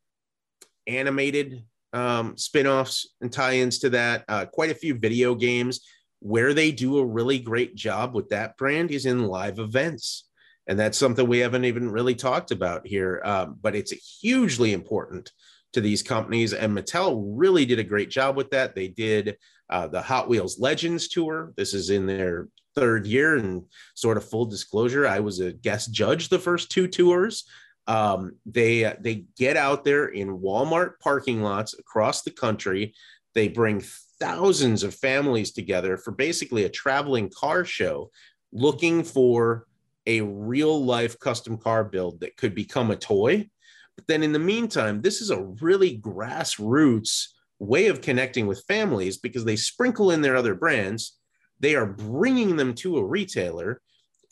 animated 0.86 1.64
um, 1.92 2.36
spin-offs 2.36 3.08
and 3.20 3.32
tie-ins 3.32 3.78
to 3.80 3.90
that. 3.90 4.24
Uh, 4.28 4.46
quite 4.46 4.70
a 4.70 4.74
few 4.74 4.94
video 4.94 5.34
games 5.34 5.80
where 6.20 6.54
they 6.54 6.70
do 6.70 6.98
a 6.98 7.04
really 7.04 7.38
great 7.38 7.74
job 7.74 8.14
with 8.14 8.28
that 8.28 8.56
brand 8.56 8.90
is 8.90 9.06
in 9.06 9.26
live 9.26 9.58
events. 9.58 10.28
And 10.66 10.78
that's 10.78 10.98
something 10.98 11.26
we 11.26 11.38
haven't 11.38 11.64
even 11.64 11.90
really 11.90 12.14
talked 12.14 12.50
about 12.50 12.86
here, 12.86 13.20
um, 13.24 13.58
but 13.60 13.74
it's 13.74 14.20
hugely 14.20 14.72
important 14.72 15.32
to 15.72 15.80
these 15.80 16.02
companies. 16.02 16.52
And 16.52 16.76
Mattel 16.76 17.22
really 17.26 17.64
did 17.64 17.78
a 17.78 17.84
great 17.84 18.10
job 18.10 18.36
with 18.36 18.50
that. 18.50 18.74
They 18.74 18.88
did 18.88 19.36
uh, 19.70 19.88
the 19.88 20.02
Hot 20.02 20.28
Wheels 20.28 20.60
Legends 20.60 21.08
Tour. 21.08 21.52
This 21.56 21.74
is 21.74 21.90
in 21.90 22.06
their 22.06 22.48
third 22.74 23.06
year 23.06 23.36
and 23.36 23.64
sort 23.94 24.16
of 24.16 24.28
full 24.28 24.44
disclosure 24.44 25.06
i 25.06 25.20
was 25.20 25.40
a 25.40 25.52
guest 25.52 25.92
judge 25.92 26.28
the 26.28 26.38
first 26.38 26.70
two 26.70 26.86
tours 26.86 27.44
um, 27.88 28.36
they 28.46 28.94
they 29.00 29.24
get 29.36 29.56
out 29.56 29.84
there 29.84 30.06
in 30.06 30.38
walmart 30.38 30.92
parking 31.00 31.42
lots 31.42 31.78
across 31.78 32.22
the 32.22 32.30
country 32.30 32.94
They 33.34 33.48
bring 33.48 33.82
thousands 34.20 34.84
of 34.84 34.94
families 34.94 35.50
together 35.50 35.96
for 35.96 36.12
basically 36.12 36.64
a 36.64 36.70
traveling 36.70 37.30
car 37.30 37.64
show 37.64 38.10
looking 38.52 39.02
for 39.02 39.66
a 40.06 40.20
real 40.20 40.84
life 40.84 41.18
custom 41.18 41.56
car 41.56 41.84
build 41.84 42.20
that 42.20 42.36
could 42.36 42.54
become 42.54 42.90
a 42.90 42.96
toy. 42.96 43.48
But 43.96 44.06
then 44.06 44.22
in 44.22 44.32
the 44.32 44.38
meantime, 44.38 45.02
this 45.02 45.20
is 45.20 45.30
a 45.30 45.42
really 45.42 45.98
grassroots 45.98 47.28
way 47.58 47.86
of 47.86 48.00
connecting 48.00 48.46
with 48.46 48.64
families 48.66 49.18
because 49.18 49.44
they 49.44 49.56
sprinkle 49.56 50.10
in 50.10 50.22
their 50.22 50.36
other 50.36 50.54
brands. 50.54 51.18
They 51.60 51.76
are 51.76 51.86
bringing 51.86 52.56
them 52.56 52.74
to 52.76 52.96
a 52.98 53.04
retailer 53.04 53.80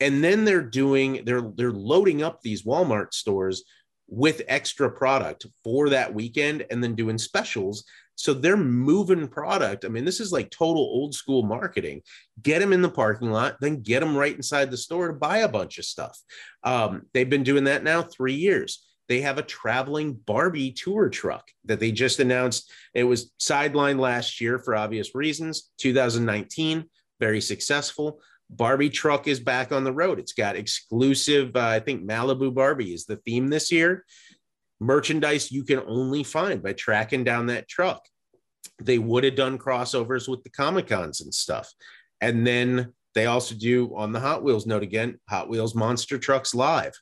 and 0.01 0.23
then 0.23 0.43
they're 0.43 0.63
doing 0.63 1.21
they're 1.23 1.49
they're 1.55 1.71
loading 1.71 2.23
up 2.23 2.41
these 2.41 2.63
Walmart 2.63 3.13
stores 3.13 3.63
with 4.07 4.41
extra 4.49 4.91
product 4.91 5.45
for 5.63 5.89
that 5.89 6.13
weekend 6.13 6.65
and 6.69 6.83
then 6.83 6.95
doing 6.95 7.17
specials 7.17 7.85
so 8.15 8.33
they're 8.33 8.57
moving 8.57 9.27
product. 9.27 9.85
I 9.85 9.87
mean, 9.87 10.05
this 10.05 10.19
is 10.19 10.31
like 10.31 10.49
total 10.49 10.83
old 10.83 11.13
school 11.13 11.43
marketing. 11.43 12.01
Get 12.41 12.59
them 12.59 12.73
in 12.73 12.81
the 12.81 12.89
parking 12.89 13.31
lot, 13.31 13.55
then 13.61 13.81
get 13.81 14.01
them 14.01 14.15
right 14.15 14.35
inside 14.35 14.69
the 14.69 14.77
store 14.77 15.07
to 15.07 15.13
buy 15.13 15.39
a 15.39 15.49
bunch 15.49 15.77
of 15.77 15.85
stuff. 15.85 16.17
Um, 16.63 17.03
they've 17.13 17.29
been 17.29 17.43
doing 17.43 17.65
that 17.65 17.83
now 17.83 18.03
three 18.03 18.35
years. 18.35 18.85
They 19.07 19.21
have 19.21 19.37
a 19.37 19.43
traveling 19.43 20.13
Barbie 20.13 20.71
tour 20.71 21.09
truck 21.09 21.49
that 21.65 21.79
they 21.79 21.91
just 21.91 22.19
announced. 22.19 22.71
It 22.93 23.03
was 23.03 23.31
sidelined 23.39 23.99
last 23.99 24.39
year 24.39 24.57
for 24.59 24.75
obvious 24.75 25.15
reasons. 25.15 25.69
2019, 25.79 26.85
very 27.19 27.41
successful. 27.41 28.21
Barbie 28.49 28.89
truck 28.89 29.27
is 29.27 29.39
back 29.39 29.71
on 29.71 29.83
the 29.83 29.93
road. 29.93 30.19
It's 30.19 30.33
got 30.33 30.55
exclusive, 30.55 31.55
uh, 31.55 31.59
I 31.59 31.79
think 31.79 32.03
Malibu 32.03 32.53
Barbie 32.53 32.93
is 32.93 33.05
the 33.05 33.15
theme 33.17 33.47
this 33.47 33.71
year 33.71 34.05
merchandise 34.81 35.51
you 35.51 35.63
can 35.63 35.79
only 35.87 36.23
find 36.23 36.61
by 36.61 36.73
tracking 36.73 37.23
down 37.23 37.45
that 37.45 37.67
truck 37.69 38.05
they 38.85 38.97
would 38.97 39.23
have 39.23 39.35
done 39.35 39.57
crossovers 39.57 40.27
with 40.27 40.43
the 40.43 40.49
Comic 40.49 40.87
Cons 40.87 41.21
and 41.21 41.33
stuff. 41.33 41.71
And 42.19 42.45
then 42.45 42.93
they 43.13 43.25
also 43.25 43.55
do 43.55 43.95
on 43.95 44.11
the 44.11 44.19
Hot 44.19 44.43
Wheels 44.43 44.65
note 44.65 44.83
again, 44.83 45.19
Hot 45.29 45.49
Wheels 45.49 45.75
Monster 45.75 46.17
Trucks 46.17 46.53
Live. 46.53 46.93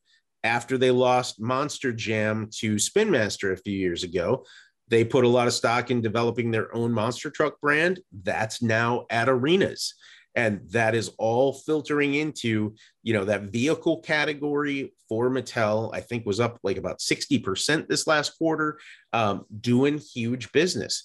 After 0.43 0.77
they 0.77 0.91
lost 0.91 1.41
Monster 1.41 1.91
Jam 1.91 2.49
to 2.59 2.79
Spin 2.79 3.11
Master 3.11 3.51
a 3.51 3.57
few 3.57 3.73
years 3.73 4.03
ago, 4.03 4.45
they 4.87 5.03
put 5.03 5.25
a 5.25 5.29
lot 5.29 5.47
of 5.47 5.53
stock 5.53 5.91
in 5.91 6.01
developing 6.01 6.49
their 6.49 6.73
own 6.75 6.91
monster 6.91 7.29
truck 7.29 7.59
brand. 7.61 7.99
That's 8.23 8.61
now 8.61 9.05
at 9.11 9.29
arenas. 9.29 9.93
And 10.39 10.61
that 10.69 10.95
is 10.95 11.09
all 11.17 11.51
filtering 11.51 12.13
into, 12.13 12.73
you 13.03 13.11
know, 13.11 13.25
that 13.25 13.51
vehicle 13.51 13.99
category 13.99 14.93
for 15.09 15.29
Mattel, 15.29 15.93
I 15.93 15.99
think 15.99 16.25
was 16.25 16.39
up 16.39 16.59
like 16.63 16.77
about 16.77 16.99
60% 16.99 17.89
this 17.89 18.07
last 18.07 18.37
quarter, 18.37 18.79
um, 19.11 19.45
doing 19.59 19.97
huge 19.97 20.53
business. 20.53 21.03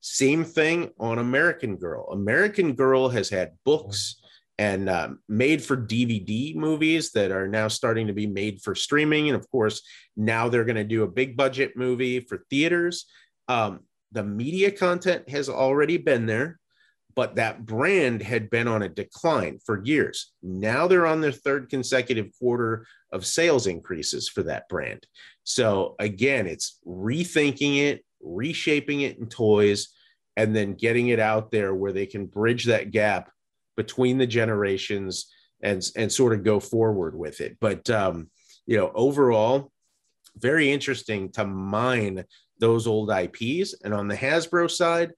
Same 0.00 0.42
thing 0.42 0.90
on 0.98 1.20
American 1.20 1.76
Girl. 1.76 2.10
American 2.10 2.74
Girl 2.74 3.08
has 3.10 3.28
had 3.28 3.52
books 3.64 4.20
and 4.58 4.90
um, 4.90 5.20
made 5.28 5.62
for 5.62 5.76
DVD 5.76 6.56
movies 6.56 7.12
that 7.12 7.30
are 7.30 7.46
now 7.46 7.68
starting 7.68 8.08
to 8.08 8.12
be 8.12 8.26
made 8.26 8.60
for 8.60 8.74
streaming. 8.74 9.28
And 9.28 9.36
of 9.36 9.48
course, 9.52 9.82
now 10.16 10.48
they're 10.48 10.64
going 10.64 10.74
to 10.74 10.82
do 10.82 11.04
a 11.04 11.08
big 11.08 11.36
budget 11.36 11.76
movie 11.76 12.18
for 12.18 12.44
theaters. 12.50 13.06
Um, 13.46 13.84
the 14.10 14.24
media 14.24 14.72
content 14.72 15.28
has 15.28 15.48
already 15.48 15.96
been 15.96 16.26
there, 16.26 16.58
but 17.14 17.36
that 17.36 17.64
brand 17.64 18.22
had 18.22 18.50
been 18.50 18.68
on 18.68 18.82
a 18.82 18.88
decline 18.88 19.58
for 19.64 19.82
years. 19.84 20.32
Now 20.42 20.86
they're 20.86 21.06
on 21.06 21.20
their 21.20 21.32
third 21.32 21.68
consecutive 21.68 22.30
quarter 22.38 22.86
of 23.12 23.26
sales 23.26 23.66
increases 23.66 24.28
for 24.28 24.42
that 24.44 24.68
brand. 24.68 25.06
So 25.44 25.94
again, 25.98 26.46
it's 26.46 26.80
rethinking 26.86 27.78
it, 27.78 28.04
reshaping 28.20 29.02
it 29.02 29.18
in 29.18 29.26
toys, 29.26 29.88
and 30.36 30.54
then 30.54 30.74
getting 30.74 31.08
it 31.08 31.20
out 31.20 31.50
there 31.50 31.74
where 31.74 31.92
they 31.92 32.06
can 32.06 32.26
bridge 32.26 32.64
that 32.64 32.90
gap 32.90 33.30
between 33.76 34.18
the 34.18 34.26
generations 34.26 35.26
and 35.62 35.82
and 35.96 36.10
sort 36.10 36.32
of 36.32 36.42
go 36.42 36.58
forward 36.58 37.16
with 37.16 37.40
it. 37.40 37.56
But 37.60 37.88
um, 37.90 38.30
you 38.66 38.76
know, 38.76 38.90
overall, 38.94 39.70
very 40.36 40.72
interesting 40.72 41.30
to 41.32 41.44
mine 41.44 42.24
those 42.58 42.86
old 42.86 43.10
IPs. 43.10 43.74
And 43.84 43.92
on 43.92 44.08
the 44.08 44.16
Hasbro 44.16 44.70
side, 44.70 45.12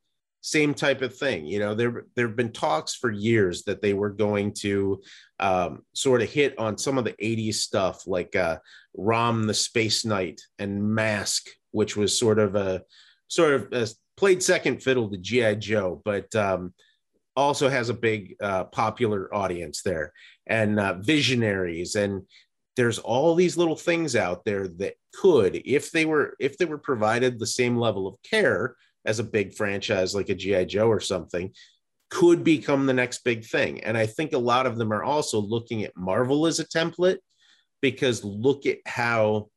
same 0.47 0.75
type 0.75 1.03
of 1.03 1.17
thing. 1.17 1.45
You 1.45 1.59
know, 1.59 1.75
there 1.75 2.05
there 2.15 2.29
have 2.29 2.37
been 2.37 2.53
talks 2.53 2.95
for 2.95 3.11
years 3.11 3.65
that 3.65 3.83
they 3.83 3.95
were 3.95 4.11
going 4.11 4.53
to 4.61 5.03
um, 5.41 5.83
sort 5.93 6.23
of 6.23 6.31
hit 6.31 6.57
on 6.57 6.79
some 6.79 6.99
of 6.99 7.05
the 7.05 7.15
'80s 7.15 7.55
stuff, 7.55 8.07
like 8.07 8.37
uh, 8.37 8.59
Rom 8.97 9.49
the 9.49 9.55
Space 9.55 10.05
Knight 10.05 10.41
and 10.61 10.95
Mask, 10.95 11.49
which 11.73 11.97
was 11.97 12.17
sort 12.17 12.39
of 12.39 12.55
a 12.55 12.83
sort 13.27 13.55
of 13.55 13.73
a 13.73 13.89
played 14.17 14.41
second 14.41 14.85
fiddle 14.85 15.11
to 15.11 15.19
GI 15.19 15.57
Joe, 15.57 16.01
but 16.05 16.33
um, 16.37 16.73
also 17.35 17.69
has 17.69 17.89
a 17.89 17.95
big 17.95 18.37
uh, 18.41 18.65
popular 18.65 19.35
audience 19.35 19.83
there, 19.83 20.13
and 20.47 20.79
uh, 20.79 20.95
visionaries, 21.01 21.97
and 21.97 22.23
there's 22.77 23.01
all 23.01 23.35
these 23.35 23.57
little 23.57 23.75
things 23.75 24.15
out 24.15 24.45
there 24.45 24.69
that 24.69 24.95
could, 25.13 25.61
if 25.65 25.91
they 25.91 26.05
were 26.05 26.37
if 26.39 26.57
they 26.57 26.67
were 26.67 26.79
provided 26.79 27.41
the 27.41 27.49
same 27.49 27.77
level 27.77 28.07
of 28.07 28.15
care 28.23 28.77
as 29.07 29.19
a 29.19 29.25
big 29.25 29.55
franchise 29.55 30.15
like 30.15 30.29
a 30.29 30.35
GI 30.35 30.67
Joe 30.67 30.89
or 30.89 31.01
something, 31.01 31.53
could 32.11 32.45
become 32.45 32.87
the 32.87 32.93
next 32.93 33.25
big 33.25 33.45
thing. 33.45 33.83
And 33.83 33.97
I 33.97 34.07
think 34.07 34.33
a 34.33 34.39
lot 34.39 34.67
of 34.67 34.77
them 34.77 34.93
are 34.93 35.03
also 35.03 35.41
looking 35.41 35.85
at 35.85 35.97
Marvel 35.97 36.47
as 36.47 36.61
a 36.61 36.67
template 36.67 37.19
because 37.81 38.25
look 38.25 38.67
at 38.67 38.79
how 38.87 39.49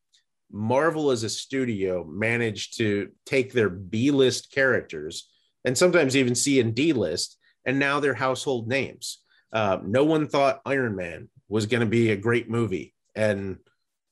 Marvel 0.51 1.11
as 1.11 1.23
a 1.23 1.29
studio 1.29 2.03
managed 2.05 2.77
to 2.77 3.09
take 3.25 3.53
their 3.53 3.69
B 3.69 4.11
list 4.11 4.51
characters 4.51 5.29
and 5.65 5.77
sometimes 5.77 6.15
even 6.15 6.35
C 6.35 6.59
and 6.59 6.73
D 6.73 6.93
list, 6.93 7.37
and 7.65 7.79
now 7.79 7.99
they're 7.99 8.13
household 8.13 8.67
names. 8.67 9.19
Uh, 9.51 9.79
no 9.83 10.05
one 10.05 10.27
thought 10.27 10.61
Iron 10.65 10.95
Man 10.95 11.29
was 11.47 11.65
going 11.65 11.81
to 11.81 11.87
be 11.87 12.11
a 12.11 12.15
great 12.15 12.49
movie, 12.49 12.93
and 13.15 13.57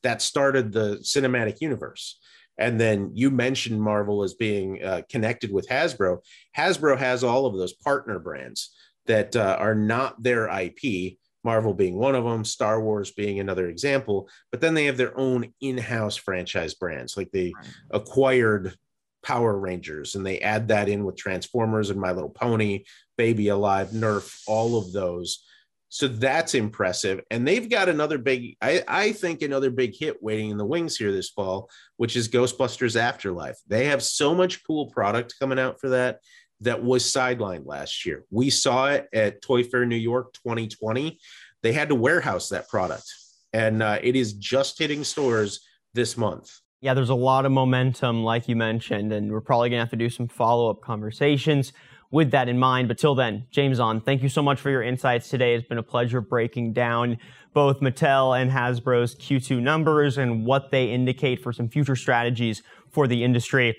that 0.02 0.22
started 0.22 0.72
the 0.72 0.96
cinematic 0.96 1.60
universe. 1.60 2.18
And 2.58 2.80
then 2.80 3.12
you 3.14 3.30
mentioned 3.30 3.80
Marvel 3.80 4.22
as 4.22 4.34
being 4.34 4.82
uh, 4.82 5.02
connected 5.08 5.52
with 5.52 5.68
Hasbro. 5.68 6.18
Hasbro 6.56 6.98
has 6.98 7.22
all 7.22 7.46
of 7.46 7.56
those 7.56 7.72
partner 7.72 8.18
brands 8.18 8.74
that 9.06 9.36
uh, 9.36 9.56
are 9.58 9.74
not 9.74 10.22
their 10.22 10.48
IP, 10.48 11.18
Marvel 11.44 11.72
being 11.72 11.96
one 11.96 12.14
of 12.14 12.24
them, 12.24 12.44
Star 12.44 12.80
Wars 12.80 13.12
being 13.12 13.40
another 13.40 13.68
example. 13.68 14.28
But 14.50 14.60
then 14.60 14.74
they 14.74 14.86
have 14.86 14.96
their 14.96 15.16
own 15.18 15.52
in 15.60 15.78
house 15.78 16.16
franchise 16.16 16.74
brands, 16.74 17.16
like 17.16 17.30
they 17.30 17.54
acquired 17.90 18.74
Power 19.22 19.58
Rangers 19.58 20.14
and 20.14 20.24
they 20.24 20.40
add 20.40 20.68
that 20.68 20.88
in 20.88 21.04
with 21.04 21.16
Transformers 21.16 21.90
and 21.90 22.00
My 22.00 22.12
Little 22.12 22.30
Pony, 22.30 22.84
Baby 23.16 23.48
Alive, 23.48 23.90
Nerf, 23.90 24.42
all 24.46 24.78
of 24.78 24.92
those. 24.92 25.44
So 25.90 26.06
that's 26.06 26.54
impressive. 26.54 27.22
And 27.30 27.48
they've 27.48 27.68
got 27.68 27.88
another 27.88 28.18
big, 28.18 28.56
I, 28.60 28.82
I 28.86 29.12
think, 29.12 29.42
another 29.42 29.70
big 29.70 29.96
hit 29.96 30.22
waiting 30.22 30.50
in 30.50 30.58
the 30.58 30.66
wings 30.66 30.96
here 30.96 31.12
this 31.12 31.30
fall, 31.30 31.70
which 31.96 32.14
is 32.14 32.28
Ghostbusters 32.28 32.98
Afterlife. 32.98 33.56
They 33.66 33.86
have 33.86 34.02
so 34.02 34.34
much 34.34 34.64
cool 34.64 34.90
product 34.90 35.34
coming 35.40 35.58
out 35.58 35.80
for 35.80 35.88
that 35.90 36.20
that 36.60 36.82
was 36.82 37.04
sidelined 37.04 37.66
last 37.66 38.04
year. 38.04 38.24
We 38.30 38.50
saw 38.50 38.88
it 38.88 39.08
at 39.12 39.40
Toy 39.40 39.62
Fair 39.62 39.86
New 39.86 39.96
York 39.96 40.34
2020. 40.34 41.18
They 41.62 41.72
had 41.72 41.88
to 41.88 41.94
warehouse 41.94 42.50
that 42.50 42.68
product, 42.68 43.04
and 43.52 43.82
uh, 43.82 43.98
it 44.02 44.16
is 44.16 44.34
just 44.34 44.78
hitting 44.78 45.04
stores 45.04 45.60
this 45.94 46.16
month. 46.16 46.52
Yeah, 46.80 46.94
there's 46.94 47.10
a 47.10 47.14
lot 47.14 47.44
of 47.44 47.50
momentum, 47.50 48.22
like 48.22 48.48
you 48.48 48.54
mentioned, 48.54 49.12
and 49.12 49.32
we're 49.32 49.40
probably 49.40 49.70
going 49.70 49.78
to 49.78 49.82
have 49.82 49.90
to 49.90 49.96
do 49.96 50.08
some 50.08 50.28
follow 50.28 50.70
up 50.70 50.80
conversations 50.80 51.72
with 52.10 52.30
that 52.30 52.48
in 52.48 52.58
mind. 52.58 52.88
But 52.88 52.98
till 52.98 53.14
then, 53.14 53.46
James 53.50 53.76
Zahn, 53.76 54.00
thank 54.00 54.22
you 54.22 54.28
so 54.28 54.42
much 54.42 54.60
for 54.60 54.70
your 54.70 54.82
insights 54.82 55.28
today. 55.28 55.54
It's 55.54 55.66
been 55.66 55.78
a 55.78 55.82
pleasure 55.82 56.20
breaking 56.20 56.72
down 56.72 57.18
both 57.54 57.80
Mattel 57.80 58.40
and 58.40 58.50
Hasbro's 58.50 59.14
Q2 59.14 59.60
numbers 59.60 60.18
and 60.18 60.44
what 60.44 60.70
they 60.70 60.90
indicate 60.90 61.42
for 61.42 61.52
some 61.52 61.68
future 61.68 61.96
strategies 61.96 62.62
for 62.90 63.06
the 63.06 63.24
industry. 63.24 63.76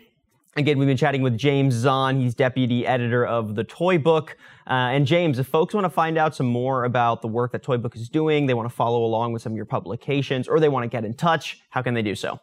Again, 0.56 0.78
we've 0.80 0.88
been 0.88 0.98
chatting 0.98 1.22
with 1.22 1.38
James 1.38 1.76
Zahn. 1.76 2.20
He's 2.20 2.34
deputy 2.34 2.86
editor 2.86 3.26
of 3.26 3.56
the 3.56 3.64
Toy 3.64 3.98
Book. 3.98 4.36
Uh, 4.68 4.74
and 4.74 5.06
James, 5.06 5.40
if 5.40 5.48
folks 5.48 5.74
want 5.74 5.86
to 5.86 5.90
find 5.90 6.18
out 6.18 6.36
some 6.36 6.48
more 6.48 6.86
about 6.86 7.22
the 7.22 7.28
work 7.28 7.52
that 7.52 7.64
Toy 7.64 7.78
Book 7.78 7.96
is 7.96 8.10
doing, 8.10 8.48
they 8.48 8.56
want 8.56 8.68
to 8.68 8.76
follow 8.76 9.06
along 9.06 9.32
with 9.32 9.42
some 9.42 9.54
of 9.54 9.56
your 9.56 9.66
publications, 9.66 10.48
or 10.48 10.60
they 10.60 10.68
want 10.68 10.84
to 10.84 10.90
get 10.90 11.06
in 11.06 11.14
touch, 11.14 11.62
how 11.70 11.82
can 11.82 11.94
they 11.94 12.02
do 12.02 12.16
so? 12.16 12.40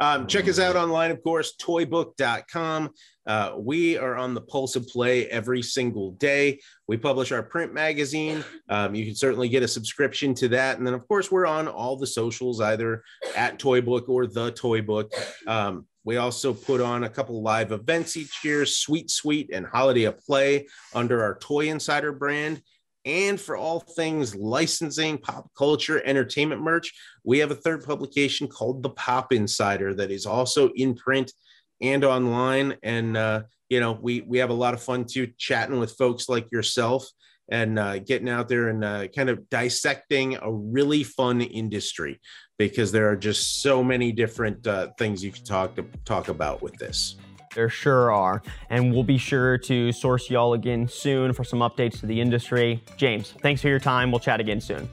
Um, 0.00 0.26
check 0.26 0.48
us 0.48 0.58
out 0.58 0.76
online, 0.76 1.10
of 1.10 1.22
course, 1.22 1.54
toybook.com. 1.56 2.90
Uh, 3.26 3.52
we 3.58 3.98
are 3.98 4.16
on 4.16 4.32
the 4.32 4.40
pulse 4.40 4.74
of 4.74 4.88
play 4.88 5.26
every 5.26 5.62
single 5.62 6.12
day. 6.12 6.58
We 6.88 6.96
publish 6.96 7.32
our 7.32 7.42
print 7.42 7.74
magazine. 7.74 8.42
Um, 8.70 8.94
you 8.94 9.04
can 9.04 9.14
certainly 9.14 9.50
get 9.50 9.62
a 9.62 9.68
subscription 9.68 10.34
to 10.36 10.48
that. 10.48 10.78
And 10.78 10.86
then, 10.86 10.94
of 10.94 11.06
course, 11.06 11.30
we're 11.30 11.46
on 11.46 11.68
all 11.68 11.96
the 11.96 12.06
socials, 12.06 12.62
either 12.62 13.04
at 13.36 13.58
Toy 13.58 13.82
Book 13.82 14.08
or 14.08 14.26
the 14.26 14.52
Toy 14.52 14.80
Book. 14.80 15.12
Um, 15.46 15.86
we 16.02 16.16
also 16.16 16.54
put 16.54 16.80
on 16.80 17.04
a 17.04 17.08
couple 17.10 17.42
live 17.42 17.72
events 17.72 18.16
each 18.16 18.42
year, 18.42 18.64
Sweet 18.64 19.10
Suite 19.10 19.50
and 19.52 19.66
Holiday 19.66 20.04
of 20.04 20.18
Play 20.24 20.66
under 20.94 21.22
our 21.22 21.38
Toy 21.38 21.68
Insider 21.68 22.12
brand. 22.12 22.62
And 23.04 23.40
for 23.40 23.56
all 23.56 23.80
things 23.80 24.34
licensing, 24.34 25.18
pop 25.18 25.50
culture, 25.56 26.02
entertainment 26.04 26.60
merch, 26.60 26.92
we 27.24 27.38
have 27.38 27.50
a 27.50 27.54
third 27.54 27.84
publication 27.84 28.46
called 28.46 28.82
The 28.82 28.90
Pop 28.90 29.32
Insider 29.32 29.94
that 29.94 30.10
is 30.10 30.26
also 30.26 30.68
in 30.74 30.94
print 30.94 31.32
and 31.80 32.04
online. 32.04 32.76
And 32.82 33.16
uh, 33.16 33.42
you 33.68 33.80
know, 33.80 33.92
we 33.92 34.20
we 34.22 34.38
have 34.38 34.50
a 34.50 34.54
lot 34.54 34.74
of 34.74 34.82
fun 34.82 35.06
too 35.06 35.28
chatting 35.38 35.78
with 35.78 35.92
folks 35.92 36.28
like 36.28 36.50
yourself 36.52 37.06
and 37.50 37.78
uh, 37.78 37.98
getting 37.98 38.28
out 38.28 38.48
there 38.48 38.68
and 38.68 38.84
uh, 38.84 39.08
kind 39.08 39.28
of 39.28 39.48
dissecting 39.50 40.36
a 40.40 40.52
really 40.52 41.02
fun 41.02 41.40
industry 41.40 42.20
because 42.58 42.92
there 42.92 43.10
are 43.10 43.16
just 43.16 43.62
so 43.62 43.82
many 43.82 44.12
different 44.12 44.66
uh, 44.66 44.88
things 44.98 45.24
you 45.24 45.32
can 45.32 45.44
talk 45.44 45.74
to 45.74 45.84
talk 46.04 46.28
about 46.28 46.62
with 46.62 46.74
this. 46.76 47.16
There 47.54 47.68
sure 47.68 48.12
are. 48.12 48.42
And 48.68 48.92
we'll 48.92 49.04
be 49.04 49.18
sure 49.18 49.58
to 49.58 49.92
source 49.92 50.30
y'all 50.30 50.52
again 50.52 50.88
soon 50.88 51.32
for 51.32 51.44
some 51.44 51.60
updates 51.60 52.00
to 52.00 52.06
the 52.06 52.20
industry. 52.20 52.82
James, 52.96 53.34
thanks 53.40 53.60
for 53.60 53.68
your 53.68 53.80
time. 53.80 54.10
We'll 54.10 54.20
chat 54.20 54.40
again 54.40 54.60
soon. 54.60 54.88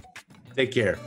Take 0.55 0.71
care. 0.71 0.97